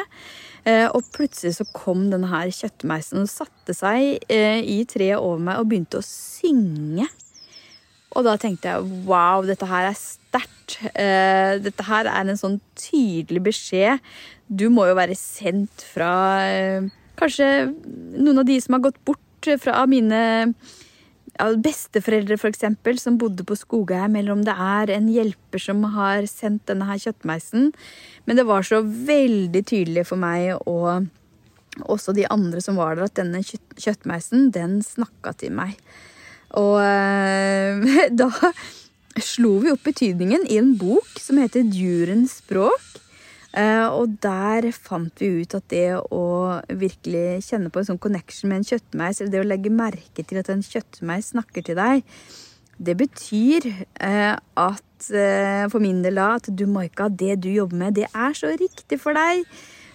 Eh, 0.66 0.86
og 0.88 1.06
plutselig 1.14 1.58
så 1.60 1.68
kom 1.76 2.08
denne 2.10 2.30
her 2.32 2.50
kjøttmeisen 2.54 3.22
og 3.22 3.30
satte 3.30 3.76
seg 3.76 4.24
i 4.32 4.78
treet 4.90 5.20
over 5.20 5.44
meg 5.46 5.60
og 5.60 5.68
begynte 5.70 6.00
å 6.00 6.06
synge. 6.06 7.06
Og 8.14 8.26
da 8.26 8.34
tenkte 8.38 8.72
jeg 8.72 9.04
wow, 9.06 9.44
dette 9.46 9.66
her 9.66 9.90
er 9.90 9.96
sterkt. 9.98 10.78
Dette 10.94 11.86
her 11.88 12.06
er 12.06 12.30
en 12.30 12.38
sånn 12.38 12.60
tydelig 12.78 13.42
beskjed. 13.50 13.98
Du 14.46 14.68
må 14.70 14.86
jo 14.86 14.94
være 14.94 15.16
sendt 15.18 15.82
fra 15.82 16.12
kanskje 17.18 17.48
noen 18.14 18.38
av 18.44 18.46
de 18.46 18.60
som 18.62 18.78
har 18.78 18.84
gått 18.86 19.02
bort 19.06 19.22
fra 19.62 19.84
mine 19.90 20.20
ja, 21.34 21.48
besteforeldre, 21.58 22.38
f.eks., 22.38 22.64
som 23.02 23.18
bodde 23.18 23.46
på 23.46 23.56
Skogheim, 23.58 24.16
eller 24.16 24.34
om 24.34 24.44
det 24.46 24.54
er 24.54 24.94
en 24.94 25.10
hjelper 25.10 25.62
som 25.62 25.82
har 25.96 26.26
sendt 26.30 26.66
denne 26.70 26.88
her 26.88 27.00
kjøttmeisen. 27.02 27.72
Men 28.24 28.40
det 28.40 28.46
var 28.48 28.66
så 28.66 28.80
veldig 28.84 29.64
tydelig 29.66 30.06
for 30.10 30.20
meg 30.20 30.54
og 30.64 31.10
også 31.90 32.14
de 32.14 32.26
andre 32.30 32.62
som 32.62 32.78
var 32.78 32.94
der, 32.94 33.08
at 33.08 33.18
denne 33.18 33.42
kjøttmeisen, 33.42 34.50
den 34.54 34.78
snakka 34.84 35.34
til 35.40 35.54
meg. 35.56 35.74
Og 36.54 36.78
øh, 36.78 37.94
da 38.20 38.30
slo 39.22 39.58
vi 39.62 39.72
opp 39.74 39.84
betydningen 39.86 40.46
i 40.50 40.58
en 40.60 40.74
bok 40.78 41.18
som 41.22 41.38
heter 41.42 41.66
Djurens 41.66 42.40
språk. 42.42 43.03
Eh, 43.54 43.86
og 43.86 44.16
der 44.22 44.66
fant 44.74 45.20
vi 45.22 45.28
ut 45.44 45.54
at 45.54 45.68
det 45.70 45.94
å 45.94 46.24
virkelig 46.74 47.44
kjenne 47.46 47.70
på 47.70 47.80
en 47.80 47.92
sånn 47.92 48.00
connection 48.02 48.50
med 48.50 48.62
en 48.62 48.66
kjøttmeis, 48.72 49.20
eller 49.20 49.30
det 49.30 49.42
å 49.44 49.46
legge 49.46 49.70
merke 49.70 50.24
til 50.26 50.40
at 50.40 50.50
en 50.50 50.64
kjøttmeis 50.64 51.30
snakker 51.30 51.66
til 51.68 51.78
deg, 51.78 52.02
det 52.82 52.96
betyr 52.98 53.68
eh, 54.02 54.34
at 54.34 55.10
eh, 55.14 55.64
for 55.70 55.78
min 55.82 56.02
del 56.02 56.18
da, 56.18 56.32
at 56.40 56.50
du, 56.50 56.66
Maika, 56.66 57.06
det 57.06 57.38
du 57.44 57.52
jobber 57.52 57.84
med, 57.84 57.98
det 58.00 58.08
er 58.10 58.34
så 58.34 58.50
riktig 58.58 58.98
for 59.02 59.14
deg. 59.14 59.44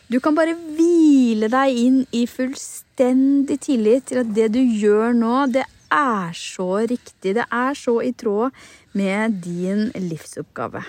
Du 0.10 0.22
kan 0.24 0.38
bare 0.38 0.56
hvile 0.56 1.52
deg 1.52 1.82
inn 1.84 2.00
i 2.16 2.24
fullstendig 2.32 3.60
tillit 3.68 4.08
til 4.10 4.24
at 4.24 4.32
det 4.38 4.48
du 4.56 4.62
gjør 4.64 5.12
nå, 5.18 5.36
det 5.52 5.68
er 5.92 6.32
så 6.38 6.86
riktig. 6.88 7.36
Det 7.36 7.46
er 7.46 7.76
så 7.78 8.00
i 8.06 8.14
tråd 8.16 8.56
med 8.98 9.42
din 9.44 9.90
livsoppgave. 10.00 10.86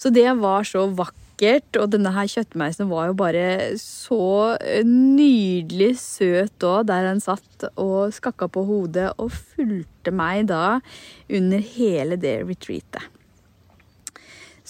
Så 0.00 0.08
det 0.14 0.30
var 0.40 0.64
så 0.64 0.86
vakkert 0.88 1.19
vakkert. 1.40 1.76
Og 1.80 1.90
denne 1.92 2.12
her 2.12 2.28
kjøttmeisen 2.28 2.88
var 2.90 3.08
jo 3.08 3.14
bare 3.14 3.76
så 3.78 4.56
nydelig 4.84 5.98
søt 5.98 6.60
òg, 6.62 6.86
der 6.86 7.08
han 7.08 7.20
satt 7.20 7.70
og 7.76 8.12
skakka 8.12 8.48
på 8.48 8.64
hodet 8.64 9.12
og 9.18 9.30
fulgte 9.32 10.10
meg 10.12 10.48
da 10.48 10.80
under 11.28 11.58
hele 11.58 12.16
det 12.16 12.44
retreatet. 12.46 13.02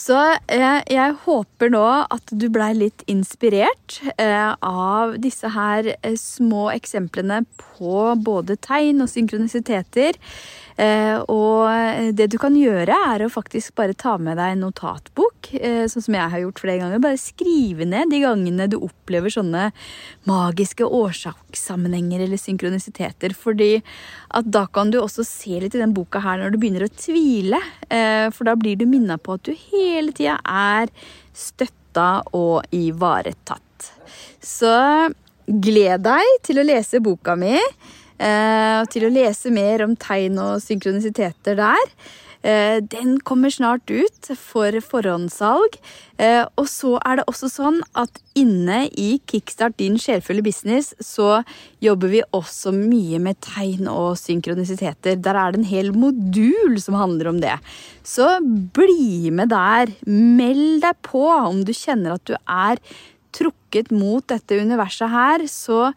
Så 0.00 0.16
jeg, 0.48 0.85
jeg 0.88 1.12
håper 1.26 1.68
nå 1.74 1.85
at 2.09 2.30
du 2.33 2.46
blei 2.48 2.70
litt 2.72 3.02
inspirert 3.11 3.98
eh, 4.16 4.54
av 4.64 5.18
disse 5.20 5.50
her 5.52 5.90
eh, 5.98 6.14
små 6.16 6.70
eksemplene 6.72 7.42
på 7.61 8.14
både 8.16 8.56
tegn 8.64 9.04
og 9.04 9.11
synkronisiteter. 9.12 10.16
Eh, 10.81 11.19
og 11.29 12.14
det 12.16 12.31
du 12.33 12.38
kan 12.40 12.55
gjøre, 12.57 12.95
er 13.12 13.25
å 13.25 13.33
faktisk 13.33 13.75
bare 13.77 13.97
ta 13.99 14.14
med 14.21 14.38
deg 14.40 14.55
en 14.55 14.62
notatbok, 14.64 15.51
eh, 15.59 15.85
sånn 15.90 16.05
som 16.07 16.16
jeg 16.16 16.33
har 16.33 16.43
gjort 16.45 16.62
flere 16.62 16.81
ganger. 16.81 17.03
Bare 17.05 17.21
skrive 17.21 17.85
ned 17.88 18.11
de 18.12 18.23
gangene 18.25 18.69
du 18.71 18.79
opplever 18.81 19.33
sånne 19.33 19.71
magiske 20.31 20.87
årsakssammenhenger 20.87 22.25
eller 22.25 22.40
synkronisiteter. 22.40 23.35
fordi 23.40 23.83
at 24.31 24.51
da 24.51 24.66
kan 24.66 24.90
du 24.90 24.99
også 24.99 25.25
se 25.27 25.61
litt 25.61 25.75
i 25.75 25.79
den 25.79 25.95
boka 25.95 26.21
her 26.21 26.38
når 26.38 26.53
du 26.53 26.59
begynner 26.59 26.87
å 26.87 26.95
tvile. 26.95 27.61
Eh, 27.90 28.31
for 28.31 28.45
da 28.45 28.55
blir 28.55 28.77
du 28.77 28.87
minna 28.87 29.19
på 29.19 29.35
at 29.35 29.43
du 29.43 29.53
hele 29.53 30.12
tida 30.12 30.38
er 30.45 30.88
støtta 31.35 32.23
og 32.33 32.62
ivaretatt. 32.73 33.90
Så 34.40 35.12
gled 35.47 36.05
deg 36.07 36.37
til 36.47 36.61
å 36.61 36.66
lese 36.66 37.03
boka 37.03 37.35
mi 37.37 37.59
eh, 38.20 38.80
til 38.92 39.06
å 39.06 39.12
lese 39.12 39.52
mer 39.54 39.87
om 39.87 39.96
tegn 39.98 40.38
og 40.42 40.61
synkronisiteter 40.64 41.56
der. 41.59 41.94
Eh, 42.40 42.80
den 42.80 43.18
kommer 43.20 43.52
snart 43.52 43.90
ut 43.92 44.30
for 44.38 44.72
forhåndssalg. 44.80 45.76
Eh, 46.16 46.46
og 46.56 46.68
så 46.72 46.94
er 47.04 47.20
det 47.20 47.26
også 47.28 47.50
sånn 47.52 47.80
at 48.00 48.16
inne 48.38 48.87
i 48.96 49.18
Kickstart 49.28 49.76
din 49.80 49.98
sjelfulle 50.00 50.44
business 50.44 50.94
så 51.04 51.42
jobber 51.85 52.12
vi 52.14 52.22
også 52.37 52.72
mye 52.72 53.20
med 53.20 53.40
tegn 53.44 53.90
og 53.92 54.16
synkronisiteter. 54.20 55.20
Der 55.20 55.37
er 55.37 55.52
det 55.52 55.61
en 55.61 55.68
hel 55.68 55.92
modul 55.92 56.80
som 56.80 56.96
handler 56.96 57.28
om 57.28 57.42
det. 57.44 57.59
Så 58.09 58.38
bli 58.72 59.28
med 59.35 59.52
der. 59.52 59.92
Meld 60.09 60.80
deg 60.87 60.96
på 61.04 61.26
om 61.28 61.64
du 61.64 61.74
kjenner 61.76 62.16
at 62.16 62.24
du 62.24 62.37
er 62.40 62.80
trukket 63.37 63.92
mot 63.94 64.24
dette 64.26 64.56
universet 64.59 65.12
her, 65.12 65.44
så 65.46 65.92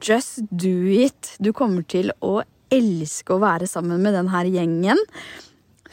Just 0.00 0.44
do 0.50 0.86
it. 0.86 1.34
Du 1.38 1.52
kommer 1.52 1.84
til 1.88 2.12
å 2.24 2.40
elske 2.72 3.34
å 3.34 3.42
være 3.42 3.68
sammen 3.68 4.02
med 4.04 4.14
denne 4.16 4.42
gjengen. 4.46 5.00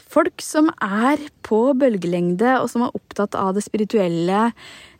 Folk 0.06 0.40
som 0.44 0.70
er 0.80 1.20
på 1.44 1.60
bølgelengde, 1.76 2.56
og 2.62 2.70
som 2.72 2.86
er 2.86 2.94
opptatt 2.96 3.36
av 3.36 3.56
det 3.56 3.64
spirituelle 3.66 4.46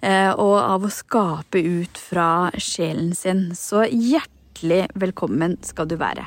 eh, 0.03 0.33
og 0.33 0.57
av 0.59 0.85
å 0.85 0.93
skape 0.93 1.63
ut 1.63 2.01
fra 2.01 2.51
sjelen 2.61 3.15
sin. 3.17 3.47
Så 3.57 3.87
hjertelig 3.87 4.87
velkommen 4.99 5.57
skal 5.65 5.89
du 5.89 5.97
være. 6.01 6.27